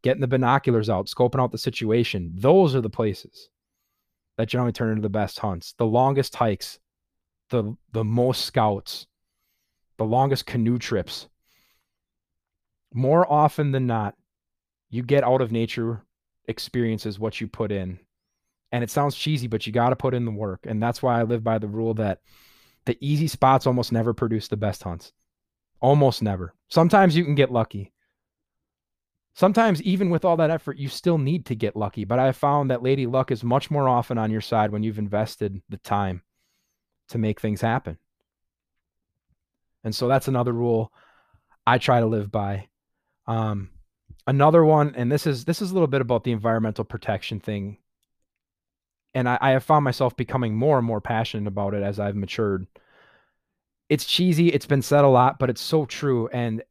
getting 0.05 0.21
the 0.21 0.29
binoculars 0.29 0.89
out 0.89 1.07
scoping 1.07 1.43
out 1.43 1.51
the 1.51 1.59
situation 1.59 2.33
those 2.37 2.77
are 2.77 2.81
the 2.81 2.89
places 2.89 3.49
that 4.37 4.49
generally 4.49 4.73
turn 4.73 4.91
into 4.91 5.03
the 5.03 5.09
best 5.09 5.41
hunts 5.41 5.75
the 5.79 5.87
longest 5.87 6.37
hikes 6.37 6.79
the 7.51 7.77
the 7.93 8.05
most 8.05 8.45
scouts 8.45 9.09
the 9.99 10.05
longest 10.05 10.47
canoe 10.47 10.79
trips 10.79 11.29
more 12.95 13.31
often 13.31 13.73
than 13.73 13.87
not, 13.87 14.15
you 14.89 15.03
get 15.03 15.25
out 15.25 15.41
of 15.41 15.53
nature 15.53 16.03
experiences 16.47 17.19
what 17.19 17.41
you 17.41 17.49
put 17.49 17.73
in. 17.73 17.99
And 18.71 18.83
it 18.83 18.91
sounds 18.91 19.17
cheesy, 19.17 19.49
but 19.49 19.67
you 19.67 19.73
got 19.73 19.91
to 19.91 19.97
put 19.97 20.15
in 20.15 20.25
the 20.25 20.31
work. 20.31 20.61
And 20.67 20.83
that's 20.83 21.03
why 21.03 21.19
I 21.19 21.25
live 21.25 21.45
by 21.45 21.59
the 21.59 21.69
rule 21.69 21.95
that 21.95 22.21
the 22.87 22.97
easy 23.01 23.27
spots 23.27 23.67
almost 23.67 23.93
never 23.93 24.15
produce 24.15 24.49
the 24.49 24.57
best 24.57 24.83
hunts. 24.83 25.13
Almost 25.81 26.23
never. 26.23 26.55
Sometimes 26.69 27.17
you 27.17 27.25
can 27.25 27.35
get 27.35 27.53
lucky. 27.53 27.93
Sometimes, 29.35 29.83
even 29.83 30.11
with 30.11 30.25
all 30.25 30.37
that 30.37 30.51
effort, 30.51 30.79
you 30.79 30.89
still 30.89 31.19
need 31.19 31.47
to 31.47 31.57
get 31.57 31.75
lucky. 31.75 32.05
But 32.05 32.21
I 32.21 32.27
have 32.27 32.37
found 32.37 32.71
that 32.71 32.85
Lady 32.85 33.07
Luck 33.07 33.33
is 33.33 33.43
much 33.43 33.71
more 33.71 33.89
often 33.89 34.17
on 34.17 34.31
your 34.31 34.41
side 34.41 34.71
when 34.71 34.85
you've 34.85 34.99
invested 34.99 35.61
the 35.69 35.77
time 35.79 36.23
to 37.09 37.19
make 37.19 37.41
things 37.41 37.61
happen. 37.61 37.99
And 39.83 39.95
so 39.95 40.09
that's 40.09 40.29
another 40.29 40.53
rule 40.53 40.93
I 41.67 41.79
try 41.79 42.01
to 42.01 42.07
live 42.07 42.31
by. 42.31 42.69
Um, 43.27 43.71
another 44.27 44.65
one, 44.65 44.95
and 44.97 45.11
this 45.11 45.27
is 45.27 45.45
this 45.45 45.61
is 45.61 45.71
a 45.71 45.75
little 45.75 45.89
bit 45.89 46.01
about 46.01 46.25
the 46.25 46.33
environmental 46.33 46.85
protection 46.85 47.41
thing, 47.41 47.79
and 49.15 49.29
I, 49.29 49.39
I 49.41 49.51
have 49.51 49.65
found 49.65 49.85
myself 49.85 50.17
becoming 50.17 50.55
more 50.55 50.79
and 50.79 50.87
more 50.87 51.01
passionate 51.01 51.49
about 51.49 51.75
it 51.75 51.83
as 51.83 51.99
I've 51.99 52.17
matured. 52.17 52.67
It's 53.89 54.05
cheesy, 54.05 54.49
it's 54.49 54.67
been 54.67 54.83
said 54.83 55.05
a 55.05 55.09
lot, 55.09 55.39
but 55.39 55.51
it's 55.51 55.61
so 55.61 55.85
true, 55.85 56.29
and 56.29 56.63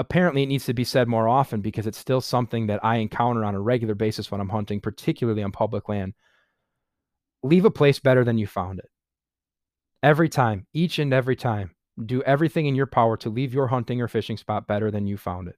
apparently 0.00 0.42
it 0.42 0.46
needs 0.46 0.64
to 0.64 0.72
be 0.72 0.82
said 0.82 1.08
more 1.08 1.28
often 1.28 1.60
because 1.60 1.86
it's 1.86 1.98
still 1.98 2.22
something 2.22 2.68
that 2.68 2.82
I 2.82 2.96
encounter 2.96 3.44
on 3.44 3.54
a 3.54 3.60
regular 3.60 3.94
basis 3.94 4.30
when 4.30 4.40
I'm 4.40 4.48
hunting, 4.48 4.80
particularly 4.80 5.42
on 5.42 5.52
public 5.52 5.90
land. 5.90 6.14
Leave 7.42 7.66
a 7.66 7.70
place 7.70 7.98
better 7.98 8.24
than 8.24 8.38
you 8.38 8.46
found 8.46 8.78
it. 8.78 8.88
Every 10.02 10.30
time, 10.30 10.66
each 10.72 10.98
and 10.98 11.12
every 11.12 11.36
time, 11.36 11.72
do 12.04 12.22
everything 12.22 12.64
in 12.64 12.74
your 12.74 12.86
power 12.86 13.18
to 13.18 13.28
leave 13.28 13.52
your 13.52 13.66
hunting 13.66 14.00
or 14.00 14.08
fishing 14.08 14.38
spot 14.38 14.66
better 14.66 14.90
than 14.90 15.06
you 15.06 15.18
found 15.18 15.48
it. 15.48 15.56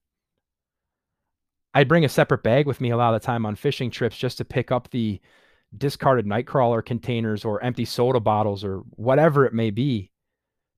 I'd 1.72 1.88
bring 1.88 2.04
a 2.04 2.08
separate 2.08 2.42
bag 2.42 2.66
with 2.66 2.80
me 2.80 2.90
a 2.90 2.96
lot 2.96 3.14
of 3.14 3.22
the 3.22 3.24
time 3.24 3.46
on 3.46 3.54
fishing 3.54 3.92
trips 3.92 4.16
just 4.16 4.38
to 4.38 4.44
pick 4.44 4.72
up 4.72 4.90
the 4.90 5.20
discarded 5.78 6.26
nightcrawler 6.26 6.84
containers 6.84 7.44
or 7.44 7.62
empty 7.62 7.84
soda 7.84 8.20
bottles 8.20 8.64
or 8.64 8.78
whatever 8.90 9.46
it 9.46 9.54
may 9.54 9.70
be 9.70 10.11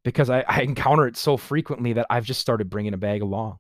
because 0.05 0.31
I, 0.31 0.45
I 0.47 0.61
encounter 0.61 1.07
it 1.07 1.17
so 1.17 1.37
frequently 1.37 1.95
that 1.95 2.07
I've 2.11 2.25
just 2.25 2.41
started 2.41 2.71
bringing 2.71 2.95
a 2.95 2.99
bag 2.99 3.23
along. 3.23 3.59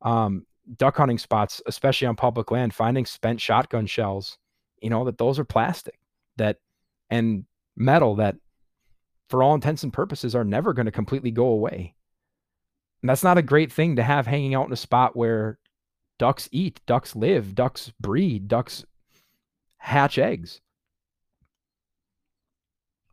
Um, 0.00 0.46
duck 0.76 0.96
hunting 0.96 1.18
spots, 1.18 1.60
especially 1.66 2.06
on 2.06 2.16
public 2.16 2.50
land, 2.50 2.74
finding 2.74 3.04
spent 3.04 3.40
shotgun 3.40 3.86
shells, 3.86 4.38
you 4.80 4.90
know, 4.90 5.04
that 5.04 5.18
those 5.18 5.38
are 5.38 5.44
plastic 5.44 5.98
that 6.36 6.58
and 7.10 7.44
metal 7.76 8.16
that 8.16 8.36
for 9.28 9.42
all 9.42 9.54
intents 9.54 9.82
and 9.82 9.92
purposes 9.92 10.34
are 10.34 10.44
never 10.44 10.72
going 10.72 10.86
to 10.86 10.92
completely 10.92 11.30
go 11.30 11.46
away. 11.46 11.94
And 13.02 13.10
that's 13.10 13.24
not 13.24 13.38
a 13.38 13.42
great 13.42 13.72
thing 13.72 13.96
to 13.96 14.02
have 14.02 14.26
hanging 14.26 14.54
out 14.54 14.66
in 14.66 14.72
a 14.72 14.76
spot 14.76 15.16
where 15.16 15.58
ducks 16.18 16.48
eat, 16.52 16.80
ducks 16.86 17.14
live, 17.14 17.54
ducks 17.54 17.92
breed, 18.00 18.48
ducks 18.48 18.84
hatch 19.78 20.18
eggs. 20.18 20.60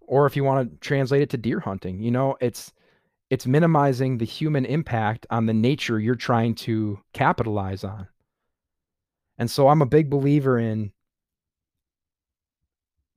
Or 0.07 0.25
if 0.25 0.35
you 0.35 0.43
want 0.43 0.69
to 0.69 0.77
translate 0.77 1.21
it 1.21 1.29
to 1.31 1.37
deer 1.37 1.59
hunting, 1.59 2.01
you 2.01 2.11
know, 2.11 2.37
it's 2.41 2.71
it's 3.29 3.47
minimizing 3.47 4.17
the 4.17 4.25
human 4.25 4.65
impact 4.65 5.25
on 5.29 5.45
the 5.45 5.53
nature 5.53 5.99
you're 5.99 6.15
trying 6.15 6.53
to 6.53 6.99
capitalize 7.13 7.83
on. 7.83 8.07
And 9.37 9.49
so 9.49 9.67
I'm 9.67 9.81
a 9.81 9.87
big 9.87 10.09
believer 10.09 10.59
in 10.59 10.91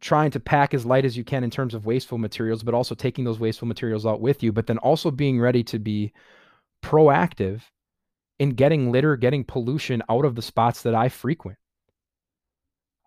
trying 0.00 0.30
to 0.30 0.40
pack 0.40 0.72
as 0.72 0.86
light 0.86 1.04
as 1.04 1.16
you 1.16 1.24
can 1.24 1.44
in 1.44 1.50
terms 1.50 1.74
of 1.74 1.84
wasteful 1.84 2.18
materials, 2.18 2.62
but 2.62 2.74
also 2.74 2.94
taking 2.94 3.24
those 3.24 3.40
wasteful 3.40 3.68
materials 3.68 4.06
out 4.06 4.20
with 4.20 4.42
you, 4.42 4.52
but 4.52 4.66
then 4.66 4.78
also 4.78 5.10
being 5.10 5.40
ready 5.40 5.62
to 5.64 5.78
be 5.78 6.12
proactive 6.82 7.62
in 8.38 8.50
getting 8.50 8.92
litter, 8.92 9.16
getting 9.16 9.44
pollution 9.44 10.02
out 10.08 10.24
of 10.24 10.34
the 10.34 10.42
spots 10.42 10.82
that 10.82 10.94
I 10.94 11.08
frequent. 11.08 11.58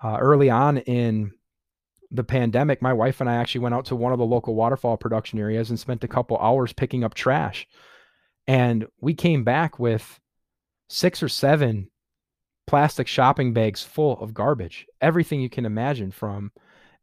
Uh, 0.04 0.18
early 0.20 0.50
on 0.50 0.78
in 0.78 1.32
the 2.12 2.24
pandemic, 2.24 2.82
my 2.82 2.94
wife 2.94 3.22
and 3.22 3.30
I 3.30 3.36
actually 3.36 3.62
went 3.62 3.76
out 3.76 3.86
to 3.86 3.96
one 3.96 4.12
of 4.12 4.20
the 4.20 4.26
local 4.26 4.56
waterfowl 4.56 4.98
production 4.98 5.40
areas 5.40 5.70
and 5.70 5.80
spent 5.80 6.04
a 6.04 6.08
couple 6.08 6.38
hours 6.38 6.74
picking 6.74 7.04
up 7.04 7.14
trash. 7.14 7.68
And 8.48 8.88
we 9.00 9.14
came 9.14 9.44
back 9.44 9.78
with 9.78 10.20
six 10.88 11.22
or 11.22 11.30
seven 11.30 11.90
plastic 12.66 13.08
shopping 13.08 13.54
bags 13.54 13.84
full 13.84 14.20
of 14.20 14.34
garbage. 14.34 14.88
Everything 15.02 15.40
you 15.42 15.50
can 15.50 15.66
imagine 15.66 16.12
from 16.12 16.52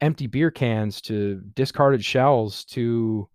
empty 0.00 0.26
beer 0.26 0.50
cans 0.50 1.00
to 1.02 1.40
discarded 1.54 2.04
shells 2.04 2.64
to 2.64 3.28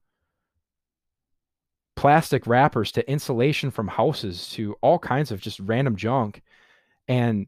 plastic 1.95 2.47
wrappers 2.47 2.91
to 2.91 3.09
insulation 3.09 3.71
from 3.71 3.87
houses 3.87 4.49
to 4.49 4.75
all 4.81 4.99
kinds 4.99 5.31
of 5.31 5.41
just 5.41 5.59
random 5.59 5.95
junk. 5.95 6.41
And 7.07 7.47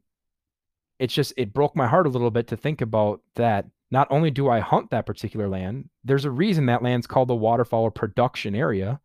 it's 0.98 1.14
just, 1.14 1.32
it 1.36 1.52
broke 1.52 1.74
my 1.76 1.86
heart 1.86 2.06
a 2.06 2.10
little 2.10 2.30
bit 2.30 2.48
to 2.48 2.56
think 2.56 2.80
about 2.80 3.20
that. 3.34 3.66
Not 3.94 4.08
only 4.10 4.32
do 4.32 4.48
I 4.48 4.58
hunt 4.58 4.90
that 4.90 5.06
particular 5.06 5.48
land, 5.48 5.88
there's 6.02 6.24
a 6.24 6.30
reason 6.32 6.66
that 6.66 6.82
land's 6.82 7.06
called 7.06 7.28
the 7.28 7.36
waterfowl 7.36 7.92
production 7.92 8.56
area. 8.56 9.00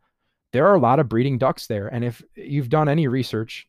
There 0.51 0.65
are 0.65 0.73
a 0.73 0.79
lot 0.79 0.99
of 0.99 1.07
breeding 1.07 1.37
ducks 1.37 1.67
there. 1.67 1.87
And 1.87 2.03
if 2.03 2.23
you've 2.33 2.69
done 2.69 2.89
any 2.89 3.07
research 3.07 3.67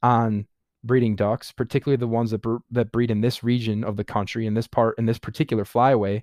on 0.00 0.46
breeding 0.84 1.16
ducks, 1.16 1.50
particularly 1.50 1.96
the 1.96 2.06
ones 2.06 2.30
that, 2.30 2.60
that 2.70 2.92
breed 2.92 3.10
in 3.10 3.20
this 3.20 3.42
region 3.42 3.82
of 3.82 3.96
the 3.96 4.04
country, 4.04 4.46
in 4.46 4.54
this 4.54 4.68
part, 4.68 4.96
in 4.96 5.06
this 5.06 5.18
particular 5.18 5.64
flyway, 5.64 6.22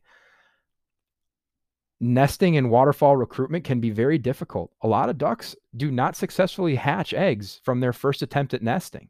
nesting 1.99 2.55
and 2.55 2.71
waterfowl 2.71 3.17
recruitment 3.17 3.65
can 3.65 3.81
be 3.81 3.89
very 3.89 4.17
difficult. 4.17 4.71
A 4.81 4.87
lot 4.87 5.09
of 5.09 5.17
ducks 5.17 5.57
do 5.75 5.91
not 5.91 6.15
successfully 6.15 6.75
hatch 6.75 7.13
eggs 7.13 7.59
from 7.65 7.81
their 7.81 7.91
first 7.91 8.21
attempt 8.21 8.53
at 8.53 8.63
nesting. 8.63 9.09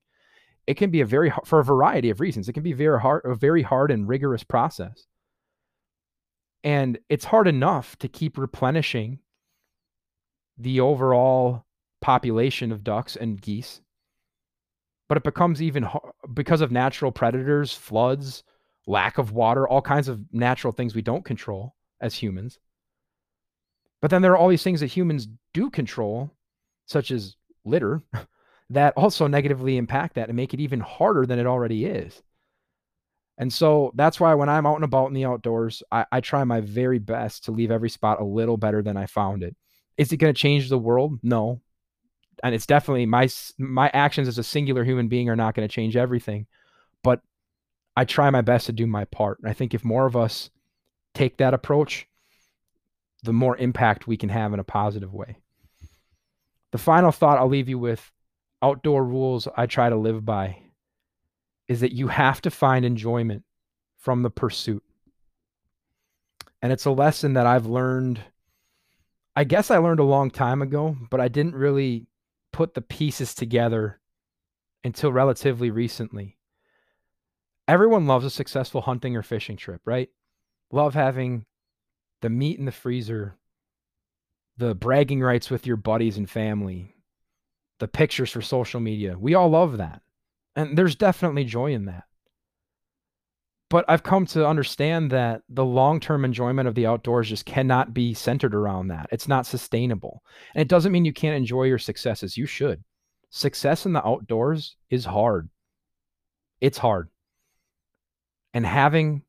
It 0.68 0.76
can 0.76 0.90
be 0.90 1.02
a 1.02 1.06
very 1.06 1.32
for 1.46 1.60
a 1.60 1.64
variety 1.64 2.10
of 2.10 2.20
reasons. 2.20 2.50
It 2.50 2.54
can 2.54 2.64
be 2.64 2.74
very 2.74 3.00
hard, 3.00 3.24
a 3.26 3.36
very 3.36 3.62
hard 3.62 3.92
and 3.92 4.08
rigorous 4.08 4.44
process. 4.44 5.06
And 6.64 6.98
it's 7.10 7.26
hard 7.26 7.48
enough 7.48 7.96
to 8.00 8.08
keep 8.08 8.38
replenishing 8.38 9.20
the 10.58 10.80
overall 10.80 11.66
population 12.02 12.72
of 12.72 12.84
ducks 12.84 13.16
and 13.16 13.40
geese. 13.40 13.82
But 15.08 15.18
it 15.18 15.24
becomes 15.24 15.62
even 15.62 15.88
because 16.34 16.62
of 16.62 16.72
natural 16.72 17.12
predators, 17.12 17.74
floods, 17.74 18.44
lack 18.88 19.20
of 19.20 19.32
water, 19.32 19.68
all 19.68 19.84
kinds 19.84 20.08
of 20.08 20.22
natural 20.32 20.74
things 20.74 20.96
we 20.96 21.04
don't 21.04 21.24
control 21.24 21.76
as 22.02 22.16
humans 22.16 22.58
but 24.06 24.12
then 24.12 24.22
there 24.22 24.34
are 24.34 24.38
all 24.38 24.50
these 24.50 24.62
things 24.62 24.82
that 24.82 24.88
humans 24.88 25.28
do 25.52 25.72
control, 25.72 26.30
such 26.86 27.10
as 27.10 27.38
litter, 27.64 28.04
that 28.70 28.94
also 28.98 29.28
negatively 29.28 29.78
impact 29.78 30.16
that 30.16 30.30
and 30.30 30.36
make 30.36 30.54
it 30.54 30.60
even 30.60 30.80
harder 30.80 31.26
than 31.26 31.40
it 31.40 31.46
already 31.46 31.86
is. 31.86 32.22
And 33.38 33.52
so 33.52 33.92
that's 33.96 34.20
why 34.20 34.34
when 34.34 34.50
I'm 34.50 34.66
out 34.66 34.76
and 34.76 34.84
about 34.84 35.08
in 35.08 35.14
the 35.14 35.26
outdoors, 35.26 35.84
I, 35.92 36.06
I 36.12 36.22
try 36.22 36.44
my 36.46 36.62
very 36.62 37.00
best 37.00 37.46
to 37.46 37.52
leave 37.52 37.70
every 37.70 37.90
spot 37.90 38.22
a 38.22 38.26
little 38.26 38.58
better 38.58 38.82
than 38.82 38.98
I 38.98 39.08
found 39.08 39.44
it. 39.44 39.56
Is 39.98 40.12
it 40.12 40.18
going 40.18 40.34
to 40.34 40.40
change 40.40 40.70
the 40.70 40.78
world? 40.78 41.20
No. 41.22 41.62
And 42.44 42.56
it's 42.56 42.66
definitely 42.66 43.06
my 43.06 43.30
my 43.58 43.90
actions 43.94 44.28
as 44.28 44.38
a 44.38 44.44
singular 44.44 44.84
human 44.84 45.08
being 45.08 45.30
are 45.30 45.36
not 45.36 45.54
going 45.56 45.68
to 45.68 45.74
change 45.74 45.96
everything, 45.96 46.48
but 47.02 47.22
I 47.96 48.04
try 48.04 48.30
my 48.30 48.42
best 48.42 48.66
to 48.66 48.74
do 48.74 48.86
my 48.86 49.06
part. 49.06 49.40
And 49.40 49.50
I 49.50 49.54
think 49.54 49.74
if 49.74 49.86
more 49.86 50.06
of 50.06 50.18
us 50.18 50.50
take 51.14 51.38
that 51.38 51.54
approach, 51.54 52.08
the 53.24 53.34
more 53.34 53.58
impact 53.58 54.06
we 54.06 54.18
can 54.18 54.30
have 54.30 54.54
in 54.54 54.60
a 54.60 54.66
positive 54.66 55.14
way. 55.14 55.38
The 56.72 56.78
final 56.78 57.12
thought 57.12 57.38
I'll 57.38 57.48
leave 57.48 57.70
you 57.70 57.80
with 57.80 58.12
outdoor 58.62 59.06
rules 59.06 59.48
I 59.56 59.66
try 59.66 59.90
to 59.90 59.96
live 59.96 60.26
by 60.26 60.62
is 61.68 61.82
that 61.82 61.94
you 61.94 62.08
have 62.08 62.42
to 62.42 62.52
find 62.52 62.86
enjoyment 62.86 63.44
from 63.98 64.22
the 64.22 64.30
pursuit. 64.30 64.84
And 66.62 66.72
it's 66.72 66.86
a 66.86 66.92
lesson 66.92 67.34
that 67.34 67.46
I've 67.46 67.66
learned. 67.66 68.22
I 69.36 69.44
guess 69.44 69.70
I 69.70 69.78
learned 69.78 70.00
a 70.00 70.04
long 70.04 70.32
time 70.32 70.62
ago, 70.62 70.96
but 71.10 71.20
I 71.20 71.28
didn't 71.28 71.56
really 71.56 72.08
put 72.54 72.74
the 72.74 72.82
pieces 72.82 73.34
together 73.34 74.00
until 74.84 75.12
relatively 75.12 75.70
recently. 75.72 76.38
Everyone 77.68 78.08
loves 78.08 78.26
a 78.26 78.30
successful 78.30 78.82
hunting 78.82 79.16
or 79.16 79.24
fishing 79.24 79.58
trip, 79.58 79.82
right? 79.86 80.10
Love 80.72 80.94
having 80.94 81.46
the 82.22 82.30
meat 82.30 82.58
in 82.58 82.66
the 82.66 82.72
freezer, 82.72 83.38
the 84.58 84.74
bragging 84.74 85.22
rights 85.22 85.50
with 85.50 85.68
your 85.68 85.78
buddies 85.78 86.18
and 86.18 86.30
family, 86.30 86.95
the 87.80 87.88
pictures 87.88 88.32
for 88.32 88.42
social 88.42 88.80
media. 88.80 89.18
We 89.18 89.36
all 89.36 89.50
love 89.50 89.78
that. 89.78 90.02
And 90.56 90.78
there's 90.78 90.96
definitely 90.96 91.44
joy 91.44 91.74
in 91.74 91.86
that. 91.86 92.04
But 93.70 93.86
I've 93.88 94.04
come 94.04 94.26
to 94.28 94.48
understand 94.48 95.12
that 95.12 95.42
the 95.50 95.66
long 95.66 96.00
term 96.00 96.24
enjoyment 96.24 96.68
of 96.68 96.76
the 96.76 96.86
outdoors 96.86 97.30
just 97.30 97.46
cannot 97.46 97.94
be 97.94 98.14
centered 98.14 98.54
around 98.54 98.88
that. 98.88 99.08
It's 99.12 99.28
not 99.28 99.46
sustainable. 99.46 100.22
And 100.54 100.62
it 100.62 100.68
doesn't 100.68 100.92
mean 100.92 101.04
you 101.04 101.14
can't 101.14 101.36
enjoy 101.36 101.64
your 101.64 101.80
successes. 101.80 102.38
You 102.38 102.46
should. 102.46 102.84
Success 103.32 103.86
in 103.86 103.94
the 103.94 104.06
outdoors 104.06 104.78
is 104.90 105.04
hard. 105.04 105.50
It's 106.62 106.78
hard. 106.78 107.10
And 108.54 108.66
having 108.66 109.24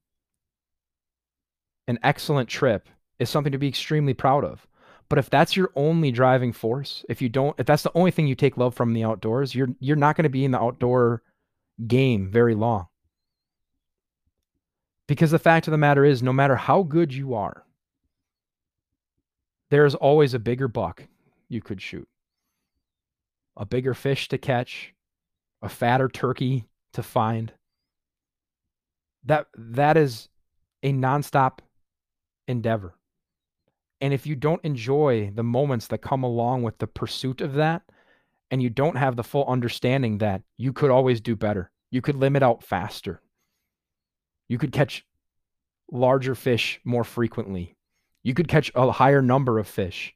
an 1.89 1.99
excellent 2.03 2.49
trip 2.49 2.89
is 3.19 3.31
something 3.31 3.53
to 3.53 3.59
be 3.59 3.69
extremely 3.69 4.15
proud 4.15 4.45
of. 4.45 4.67
But 5.09 5.19
if 5.19 5.31
that's 5.31 5.57
your 5.57 5.71
only 5.77 6.11
driving 6.11 6.53
force, 6.53 7.05
if 7.09 7.23
you 7.23 7.29
don't, 7.29 7.59
if 7.59 7.67
that's 7.67 7.85
the 7.85 7.93
only 7.95 8.11
thing 8.11 8.27
you 8.27 8.35
take 8.35 8.57
love 8.57 8.75
from 8.75 8.93
the 8.93 9.05
outdoors, 9.05 9.55
you're 9.55 9.69
you're 9.79 9.97
not 9.97 10.17
going 10.17 10.25
to 10.25 10.29
be 10.31 10.45
in 10.45 10.51
the 10.51 10.61
outdoor 10.61 11.23
game 11.87 12.31
very 12.31 12.55
long. 12.55 12.89
Because 15.07 15.31
the 15.31 15.39
fact 15.39 15.69
of 15.69 15.71
the 15.71 15.79
matter 15.79 16.05
is, 16.05 16.23
no 16.23 16.33
matter 16.33 16.57
how 16.57 16.83
good 16.83 17.15
you 17.15 17.35
are, 17.35 17.65
there's 19.71 19.95
always 19.95 20.35
a 20.35 20.41
bigger 20.41 20.67
buck 20.67 21.05
you 21.49 21.61
could 21.61 21.81
shoot, 21.81 22.09
a 23.57 23.65
bigger 23.65 23.95
fish 23.95 24.29
to 24.29 24.39
catch, 24.39 24.93
a 25.63 25.69
fatter 25.69 26.09
turkey 26.09 26.65
to 26.93 27.03
find. 27.03 27.53
That 29.25 29.47
that 29.57 29.97
is 29.97 30.29
a 30.83 30.93
nonstop 30.93 31.59
endeavor. 32.49 32.95
And 34.01 34.13
if 34.13 34.27
you 34.27 34.37
don't 34.37 34.65
enjoy 34.65 35.31
the 35.35 35.43
moments 35.43 35.87
that 35.89 35.99
come 35.99 36.23
along 36.23 36.63
with 36.63 36.79
the 36.79 36.87
pursuit 36.87 37.41
of 37.41 37.55
that, 37.55 37.83
and 38.51 38.63
you 38.63 38.71
don't 38.71 38.97
have 38.97 39.17
the 39.17 39.25
full 39.25 39.45
understanding 39.47 40.19
that 40.19 40.43
you 40.57 40.73
could 40.73 40.91
always 40.91 41.21
do 41.21 41.35
better, 41.35 41.71
you 41.91 42.01
could 42.01 42.17
limit 42.17 42.43
out 42.43 42.63
faster, 42.63 43.23
you 44.49 44.59
could 44.59 44.73
catch 44.73 45.05
larger 45.91 46.35
fish 46.35 46.81
more 46.85 47.05
frequently, 47.05 47.77
you 48.23 48.35
could 48.35 48.49
catch 48.49 48.71
a 48.75 48.93
higher 48.93 49.23
number 49.23 49.59
of 49.59 49.67
fish. 49.67 50.15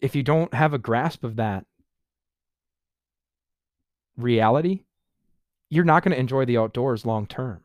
If 0.00 0.14
you 0.14 0.22
don't 0.22 0.54
have 0.54 0.72
a 0.72 0.78
grasp 0.78 1.24
of 1.24 1.36
that 1.36 1.64
reality, 4.16 4.84
you're 5.68 5.84
not 5.84 6.04
going 6.04 6.12
to 6.12 6.20
enjoy 6.20 6.44
the 6.44 6.58
outdoors 6.58 7.04
long 7.04 7.26
term 7.26 7.60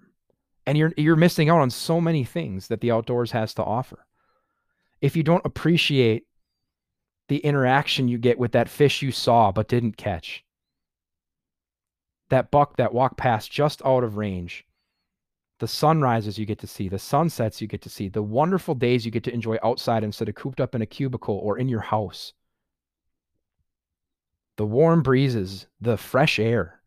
and 0.65 0.77
you're 0.77 0.93
you're 0.97 1.15
missing 1.15 1.49
out 1.49 1.59
on 1.59 1.69
so 1.69 1.99
many 1.99 2.23
things 2.23 2.67
that 2.67 2.81
the 2.81 2.91
outdoors 2.91 3.31
has 3.31 3.53
to 3.55 3.63
offer. 3.63 4.05
If 5.01 5.15
you 5.15 5.23
don't 5.23 5.45
appreciate 5.45 6.25
the 7.27 7.37
interaction 7.37 8.07
you 8.07 8.17
get 8.17 8.37
with 8.37 8.51
that 8.51 8.69
fish 8.69 9.01
you 9.01 9.11
saw 9.11 9.51
but 9.51 9.67
didn't 9.67 9.97
catch, 9.97 10.43
that 12.29 12.51
buck 12.51 12.77
that 12.77 12.93
walked 12.93 13.17
past 13.17 13.51
just 13.51 13.81
out 13.85 14.03
of 14.03 14.17
range, 14.17 14.65
the 15.59 15.67
sunrises 15.67 16.37
you 16.37 16.45
get 16.45 16.59
to 16.59 16.67
see, 16.67 16.89
the 16.89 16.99
sunsets 16.99 17.61
you 17.61 17.67
get 17.67 17.81
to 17.81 17.89
see, 17.89 18.09
the 18.09 18.21
wonderful 18.21 18.75
days 18.75 19.05
you 19.05 19.11
get 19.11 19.23
to 19.23 19.33
enjoy 19.33 19.57
outside 19.63 20.03
instead 20.03 20.29
of 20.29 20.35
cooped 20.35 20.59
up 20.59 20.75
in 20.75 20.81
a 20.81 20.85
cubicle 20.85 21.35
or 21.35 21.57
in 21.57 21.69
your 21.69 21.81
house, 21.81 22.33
the 24.57 24.65
warm 24.65 25.01
breezes, 25.01 25.67
the 25.79 25.97
fresh 25.97 26.37
air 26.37 26.80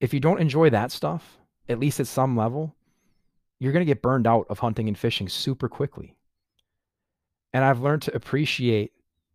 if 0.00 0.14
you 0.14 0.20
don't 0.20 0.40
enjoy 0.40 0.70
that 0.70 0.90
stuff, 0.90 1.38
at 1.68 1.78
least 1.78 2.00
at 2.00 2.06
some 2.06 2.36
level, 2.36 2.74
you're 3.58 3.72
going 3.72 3.84
to 3.84 3.90
get 3.90 4.02
burned 4.02 4.26
out 4.26 4.46
of 4.48 4.58
hunting 4.58 4.88
and 4.88 4.98
fishing 4.98 5.28
super 5.28 5.68
quickly. 5.68 6.16
And 7.52 7.64
I've 7.64 7.80
learned 7.80 8.02
to 8.02 8.16
appreciate 8.16 8.92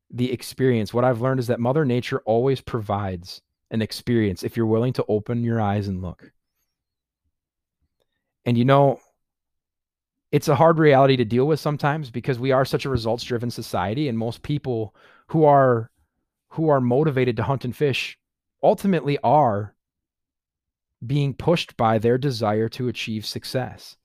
the 0.10 0.32
experience. 0.32 0.94
What 0.94 1.06
I've 1.06 1.22
learned 1.22 1.40
is 1.40 1.48
that 1.48 1.60
Mother 1.60 1.86
Nature 1.86 2.22
always 2.26 2.62
provides 2.62 3.42
an 3.72 3.82
experience 3.82 4.44
if 4.44 4.58
you're 4.58 4.66
willing 4.66 4.94
to 4.94 5.06
open 5.08 5.44
your 5.44 5.62
eyes 5.62 5.88
and 5.88 6.02
look. 6.02 6.32
And 8.46 8.58
you 8.58 8.66
know, 8.66 9.00
it's 10.32 10.48
a 10.48 10.56
hard 10.56 10.80
reality 10.80 11.16
to 11.18 11.26
deal 11.26 11.46
with 11.46 11.60
sometimes 11.60 12.10
because 12.10 12.40
we 12.40 12.52
are 12.52 12.66
such 12.66 12.86
a 12.86 12.90
results 12.90 13.24
driven 13.24 13.50
society 13.50 14.08
and 14.08 14.18
most 14.18 14.42
people 14.42 14.96
who 15.28 15.46
are 15.46 15.92
who 16.50 16.70
are 16.70 16.82
motivated 16.82 17.36
to 17.38 17.44
hunt 17.44 17.66
and 17.66 17.76
fish 17.76 18.18
ultimately 18.64 19.18
are 19.24 19.75
being 21.08 21.34
pushed 21.34 21.78
by 21.78 21.98
their 21.98 22.18
desire 22.18 22.70
to 22.70 22.88
achieve 22.88 23.26
success. 23.26 23.98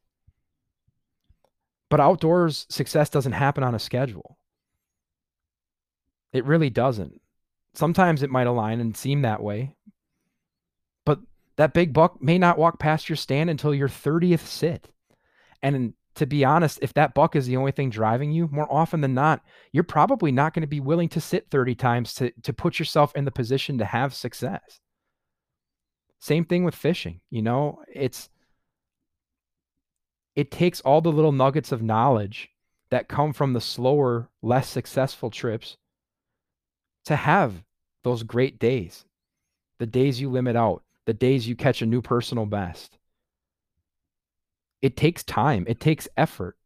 But 1.88 2.00
outdoors, 2.00 2.66
success 2.68 3.10
doesn't 3.10 3.32
happen 3.32 3.64
on 3.64 3.74
a 3.74 3.80
schedule. 3.80 4.38
It 6.32 6.44
really 6.44 6.70
doesn't. 6.70 7.20
Sometimes 7.74 8.22
it 8.22 8.30
might 8.30 8.46
align 8.46 8.80
and 8.80 8.96
seem 8.96 9.22
that 9.22 9.42
way, 9.42 9.74
but 11.04 11.20
that 11.56 11.74
big 11.74 11.92
buck 11.92 12.22
may 12.22 12.38
not 12.38 12.58
walk 12.58 12.78
past 12.78 13.08
your 13.08 13.16
stand 13.16 13.50
until 13.50 13.74
your 13.74 13.88
30th 13.88 14.46
sit. 14.46 14.88
And 15.62 15.94
to 16.16 16.26
be 16.26 16.44
honest, 16.44 16.78
if 16.82 16.94
that 16.94 17.14
buck 17.14 17.36
is 17.36 17.46
the 17.46 17.56
only 17.56 17.72
thing 17.72 17.90
driving 17.90 18.32
you, 18.32 18.48
more 18.50 18.70
often 18.72 19.00
than 19.00 19.14
not, 19.14 19.42
you're 19.72 19.84
probably 19.84 20.32
not 20.32 20.52
going 20.52 20.62
to 20.62 20.66
be 20.66 20.80
willing 20.80 21.08
to 21.10 21.20
sit 21.20 21.48
30 21.50 21.74
times 21.74 22.14
to, 22.14 22.32
to 22.42 22.52
put 22.52 22.78
yourself 22.78 23.14
in 23.14 23.24
the 23.24 23.30
position 23.30 23.78
to 23.78 23.84
have 23.84 24.14
success. 24.14 24.80
Same 26.20 26.44
thing 26.44 26.64
with 26.64 26.74
fishing, 26.74 27.20
you 27.30 27.40
know, 27.40 27.82
it's 27.92 28.28
it 30.36 30.50
takes 30.50 30.80
all 30.82 31.00
the 31.00 31.10
little 31.10 31.32
nuggets 31.32 31.72
of 31.72 31.82
knowledge 31.82 32.50
that 32.90 33.08
come 33.08 33.32
from 33.32 33.52
the 33.52 33.60
slower, 33.60 34.28
less 34.42 34.68
successful 34.68 35.30
trips 35.30 35.76
to 37.04 37.16
have 37.16 37.64
those 38.04 38.22
great 38.22 38.58
days. 38.58 39.04
The 39.78 39.86
days 39.86 40.20
you 40.20 40.28
limit 40.28 40.56
out, 40.56 40.82
the 41.06 41.14
days 41.14 41.48
you 41.48 41.56
catch 41.56 41.80
a 41.80 41.86
new 41.86 42.02
personal 42.02 42.46
best. 42.46 42.98
It 44.82 44.96
takes 44.96 45.22
time, 45.24 45.64
it 45.68 45.80
takes 45.80 46.08
effort. 46.16 46.56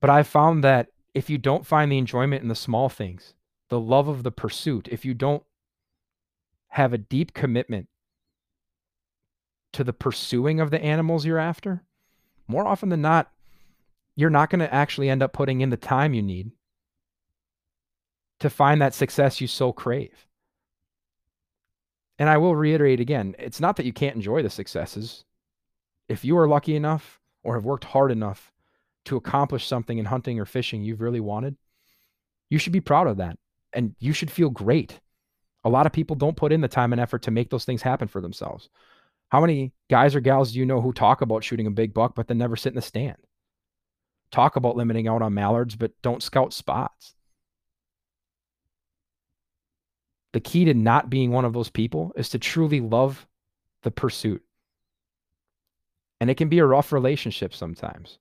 But 0.00 0.10
I've 0.10 0.26
found 0.26 0.64
that 0.64 0.88
if 1.14 1.30
you 1.30 1.38
don't 1.38 1.66
find 1.66 1.90
the 1.90 1.98
enjoyment 1.98 2.42
in 2.42 2.48
the 2.48 2.54
small 2.54 2.88
things, 2.88 3.34
the 3.68 3.80
love 3.80 4.08
of 4.08 4.24
the 4.24 4.32
pursuit, 4.32 4.88
if 4.90 5.04
you 5.04 5.14
don't 5.14 5.44
have 6.68 6.92
a 6.92 6.98
deep 6.98 7.32
commitment 7.32 7.88
to 9.72 9.84
the 9.84 9.92
pursuing 9.92 10.60
of 10.60 10.70
the 10.70 10.82
animals 10.82 11.24
you're 11.24 11.38
after, 11.38 11.82
more 12.48 12.66
often 12.66 12.88
than 12.88 13.02
not, 13.02 13.30
you're 14.16 14.30
not 14.30 14.50
going 14.50 14.60
to 14.60 14.74
actually 14.74 15.08
end 15.08 15.22
up 15.22 15.32
putting 15.32 15.60
in 15.60 15.70
the 15.70 15.76
time 15.76 16.14
you 16.14 16.22
need 16.22 16.50
to 18.40 18.50
find 18.50 18.82
that 18.82 18.94
success 18.94 19.40
you 19.40 19.46
so 19.46 19.72
crave. 19.72 20.26
And 22.18 22.28
I 22.28 22.36
will 22.36 22.56
reiterate 22.56 23.00
again 23.00 23.34
it's 23.38 23.60
not 23.60 23.76
that 23.76 23.86
you 23.86 23.92
can't 23.92 24.16
enjoy 24.16 24.42
the 24.42 24.50
successes. 24.50 25.24
If 26.08 26.24
you 26.24 26.36
are 26.38 26.48
lucky 26.48 26.74
enough 26.74 27.20
or 27.42 27.54
have 27.54 27.64
worked 27.64 27.84
hard 27.84 28.10
enough 28.10 28.52
to 29.06 29.16
accomplish 29.16 29.66
something 29.66 29.98
in 29.98 30.04
hunting 30.04 30.38
or 30.38 30.44
fishing 30.44 30.82
you've 30.82 31.00
really 31.00 31.20
wanted, 31.20 31.56
you 32.50 32.58
should 32.58 32.72
be 32.72 32.80
proud 32.80 33.06
of 33.06 33.18
that. 33.18 33.38
And 33.72 33.94
you 34.00 34.12
should 34.12 34.30
feel 34.30 34.50
great. 34.50 35.00
A 35.64 35.70
lot 35.70 35.86
of 35.86 35.92
people 35.92 36.16
don't 36.16 36.36
put 36.36 36.52
in 36.52 36.60
the 36.60 36.68
time 36.68 36.92
and 36.92 37.00
effort 37.00 37.22
to 37.22 37.30
make 37.30 37.50
those 37.50 37.64
things 37.64 37.82
happen 37.82 38.08
for 38.08 38.20
themselves. 38.20 38.68
How 39.30 39.40
many 39.40 39.72
guys 39.88 40.14
or 40.14 40.20
gals 40.20 40.52
do 40.52 40.58
you 40.58 40.66
know 40.66 40.80
who 40.80 40.92
talk 40.92 41.22
about 41.22 41.44
shooting 41.44 41.66
a 41.66 41.70
big 41.70 41.94
buck, 41.94 42.14
but 42.14 42.28
then 42.28 42.38
never 42.38 42.56
sit 42.56 42.70
in 42.70 42.76
the 42.76 42.82
stand? 42.82 43.16
Talk 44.30 44.56
about 44.56 44.76
limiting 44.76 45.08
out 45.08 45.22
on 45.22 45.34
mallards, 45.34 45.76
but 45.76 45.92
don't 46.02 46.22
scout 46.22 46.52
spots. 46.52 47.14
the 50.32 50.40
key 50.40 50.64
to 50.66 50.74
not 50.74 51.10
being 51.10 51.30
one 51.30 51.44
of 51.44 51.52
those 51.52 51.70
people 51.70 52.12
is 52.16 52.28
to 52.30 52.38
truly 52.38 52.80
love 52.80 53.26
the 53.82 53.90
pursuit. 53.90 54.42
And 56.20 56.30
it 56.30 56.36
can 56.36 56.48
be 56.48 56.58
a 56.58 56.66
rough 56.66 56.92
relationship 56.92 57.54
sometimes. 57.54 58.18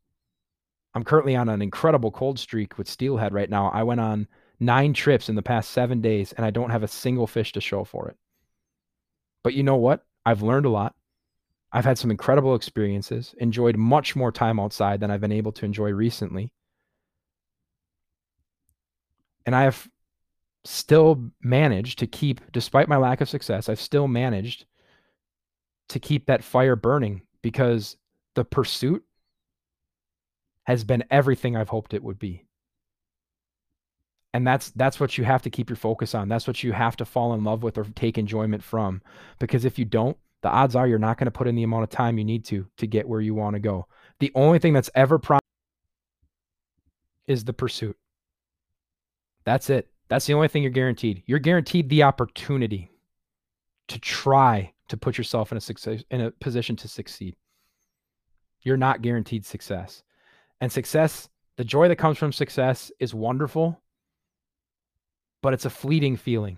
I'm 0.96 1.04
currently 1.04 1.36
on 1.36 1.50
an 1.50 1.62
incredible 1.62 2.12
cold 2.12 2.40
streak 2.40 2.78
with 2.78 2.90
steelhead 2.90 3.34
right 3.34 3.50
now. 3.50 3.70
I 3.70 3.84
went 3.84 4.02
on 4.02 4.28
nine 4.60 4.94
trips 4.94 5.30
in 5.30 5.36
the 5.36 5.42
past 5.42 5.72
seven 5.72 6.02
days 6.02 6.34
and 6.34 6.46
I 6.46 6.50
don't 6.50 6.72
have 6.72 6.84
a 6.84 6.88
single 6.88 7.28
fish 7.28 7.52
to 7.54 7.62
show 7.62 7.84
for 7.84 8.08
it. 8.10 8.18
But 9.44 9.54
you 9.54 9.64
know 9.64 9.76
what? 9.76 10.04
I've 10.26 10.42
learned 10.42 10.66
a 10.66 10.70
lot. 10.70 10.96
I've 11.72 11.86
had 11.86 11.98
some 11.98 12.12
incredible 12.12 12.56
experiences, 12.56 13.36
enjoyed 13.38 13.78
much 13.78 14.16
more 14.16 14.32
time 14.32 14.60
outside 14.60 15.00
than 15.00 15.12
I've 15.12 15.22
been 15.22 15.32
able 15.32 15.52
to 15.54 15.66
enjoy 15.66 15.92
recently. 15.92 16.52
And 19.46 19.56
I 19.56 19.64
have 19.64 19.88
still 20.64 21.32
managed 21.42 22.00
to 22.00 22.08
keep, 22.08 22.42
despite 22.52 22.88
my 22.88 22.98
lack 22.98 23.22
of 23.22 23.30
success, 23.30 23.70
I've 23.70 23.82
still 23.82 24.08
managed 24.08 24.66
to 25.90 26.00
keep 26.00 26.26
that 26.26 26.44
fire 26.44 26.76
burning 26.76 27.22
because 27.42 27.98
the 28.36 28.46
pursuit 28.46 29.04
has 30.64 30.84
been 30.84 31.04
everything 31.10 31.56
I've 31.56 31.70
hoped 31.70 31.94
it 31.94 32.04
would 32.04 32.20
be. 32.20 32.46
And 34.34 34.46
that's 34.46 34.70
that's 34.72 35.00
what 35.00 35.18
you 35.18 35.24
have 35.24 35.42
to 35.42 35.50
keep 35.50 35.70
your 35.70 35.76
focus 35.76 36.14
on. 36.14 36.30
That's 36.30 36.46
what 36.46 36.64
you 36.64 36.72
have 36.72 36.96
to 36.98 37.06
fall 37.06 37.34
in 37.34 37.44
love 37.44 37.64
with 37.64 37.78
or 37.80 37.86
take 37.96 38.20
enjoyment 38.20 38.64
from. 38.64 39.02
Because 39.40 39.66
if 39.66 39.80
you 39.80 39.86
don't, 39.86 40.18
the 40.42 40.50
odds 40.50 40.76
are 40.76 40.88
you're 40.88 41.00
not 41.00 41.18
going 41.18 41.26
to 41.26 41.32
put 41.32 41.48
in 41.48 41.56
the 41.56 41.64
amount 41.64 41.84
of 41.84 41.90
time 41.90 42.18
you 42.18 42.24
need 42.24 42.46
to 42.46 42.68
to 42.78 42.88
get 42.88 43.08
where 43.08 43.22
you 43.22 43.34
want 43.34 43.56
to 43.56 43.60
go. 43.60 43.88
The 44.20 44.32
only 44.36 44.60
thing 44.60 44.74
that's 44.74 44.90
ever 44.96 45.20
promised 45.20 45.44
is 47.28 47.44
the 47.44 47.54
pursuit. 47.54 47.98
That's 49.44 49.70
it. 49.70 49.88
That's 50.08 50.26
the 50.26 50.34
only 50.34 50.48
thing 50.48 50.64
you're 50.64 50.72
guaranteed. 50.72 51.24
You're 51.26 51.40
guaranteed 51.40 51.90
the 51.90 52.04
opportunity 52.04 52.92
to 53.88 54.00
try 54.00 54.74
to 54.88 54.98
put 54.98 55.18
yourself 55.18 55.52
in 55.52 55.58
a 55.58 55.62
success 55.62 56.04
in 56.10 56.22
a 56.22 56.32
position 56.32 56.76
to 56.78 56.88
succeed. 56.88 57.36
You're 58.62 58.78
not 58.78 59.02
guaranteed 59.02 59.46
success. 59.46 60.04
And 60.62 60.72
success, 60.72 61.30
the 61.58 61.64
joy 61.64 61.88
that 61.88 61.98
comes 61.98 62.18
from 62.18 62.34
success 62.34 62.92
is 63.00 63.14
wonderful, 63.14 63.82
but 65.42 65.54
it's 65.54 65.66
a 65.66 65.70
fleeting 65.70 66.18
feeling. 66.18 66.58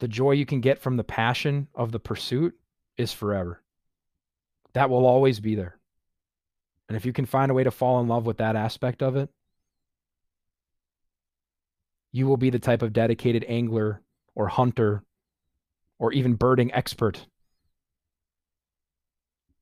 The 0.00 0.08
joy 0.08 0.32
you 0.32 0.46
can 0.46 0.60
get 0.60 0.78
from 0.78 0.96
the 0.96 1.04
passion 1.04 1.68
of 1.74 1.92
the 1.92 1.98
pursuit 1.98 2.54
is 2.96 3.12
forever. 3.12 3.62
That 4.74 4.90
will 4.90 5.06
always 5.06 5.40
be 5.40 5.54
there. 5.54 5.78
And 6.88 6.96
if 6.96 7.04
you 7.04 7.12
can 7.12 7.26
find 7.26 7.50
a 7.50 7.54
way 7.54 7.64
to 7.64 7.70
fall 7.70 8.00
in 8.00 8.08
love 8.08 8.24
with 8.24 8.38
that 8.38 8.56
aspect 8.56 9.02
of 9.02 9.16
it, 9.16 9.28
you 12.12 12.26
will 12.26 12.36
be 12.36 12.50
the 12.50 12.58
type 12.58 12.82
of 12.82 12.92
dedicated 12.92 13.44
angler 13.48 14.00
or 14.34 14.48
hunter 14.48 15.02
or 15.98 16.12
even 16.12 16.34
birding 16.34 16.72
expert 16.72 17.26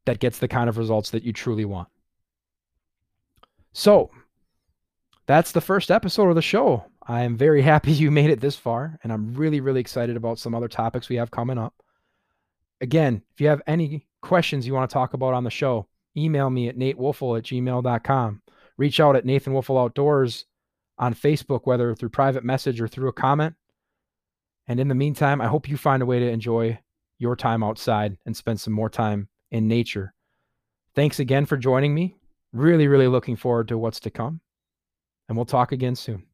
that 0.05 0.21
gets 0.21 0.39
the 0.39 0.49
kind 0.49 0.69
of 0.69 0.79
results 0.79 1.11
that 1.11 1.25
you 1.25 1.33
truly 1.33 1.65
want. 1.65 1.89
So, 3.73 4.11
that's 5.27 5.53
the 5.53 5.61
first 5.61 5.91
episode 5.91 6.29
of 6.29 6.37
the 6.37 6.43
show. 6.43 6.87
I 7.07 7.23
am 7.23 7.37
very 7.37 7.63
happy 7.73 7.93
you 7.93 8.11
made 8.11 8.31
it 8.31 8.41
this 8.41 8.57
far, 8.57 8.99
and 9.03 9.13
I'm 9.13 9.35
really, 9.35 9.61
really 9.61 9.81
excited 9.81 10.17
about 10.17 10.39
some 10.39 10.55
other 10.55 10.69
topics 10.69 11.09
we 11.09 11.17
have 11.17 11.31
coming 11.31 11.59
up. 11.59 11.75
Again, 12.81 13.23
if 13.33 13.41
you 13.41 13.49
have 13.49 13.63
any 13.67 14.07
questions 14.21 14.67
you 14.67 14.75
want 14.75 14.91
to 14.91 14.95
talk 14.95 15.15
about 15.15 15.35
on 15.35 15.45
the 15.45 15.51
show, 15.51 15.87
email 16.17 16.51
me 16.51 16.69
at 16.69 16.77
natewoelfel 16.77 17.39
at 17.39 17.45
gmail.com. 17.45 18.43
Reach 18.77 19.01
out 19.01 19.17
at 19.17 19.25
Nathan 19.25 19.55
Woelfel 19.55 19.83
Outdoors 19.83 20.45
on 20.99 21.15
Facebook, 21.15 21.61
whether 21.65 21.95
through 21.95 22.11
private 22.11 22.45
message 22.45 22.81
or 22.81 22.89
through 22.89 23.09
a 23.09 23.13
comment. 23.13 23.55
And 24.67 24.81
in 24.81 24.89
the 24.89 24.95
meantime, 24.95 25.41
I 25.41 25.47
hope 25.47 25.69
you 25.69 25.77
find 25.77 26.03
a 26.03 26.07
way 26.07 26.19
to 26.19 26.29
enjoy 26.29 26.79
your 27.19 27.37
time 27.37 27.63
outside 27.63 28.19
and 28.27 28.37
spend 28.37 28.61
some 28.61 28.73
more 28.73 28.91
time 28.91 29.29
in 29.51 29.69
nature. 29.69 30.13
Thanks 30.95 31.19
again 31.19 31.47
for 31.47 31.57
joining 31.57 31.95
me. 31.95 32.17
Really, 32.53 32.89
really 32.89 33.09
looking 33.09 33.37
forward 33.37 33.69
to 33.69 33.79
what's 33.79 34.01
to 34.01 34.11
come. 34.11 34.41
And 35.29 35.37
we'll 35.37 35.47
talk 35.47 35.73
again 35.73 35.95
soon. 35.95 36.25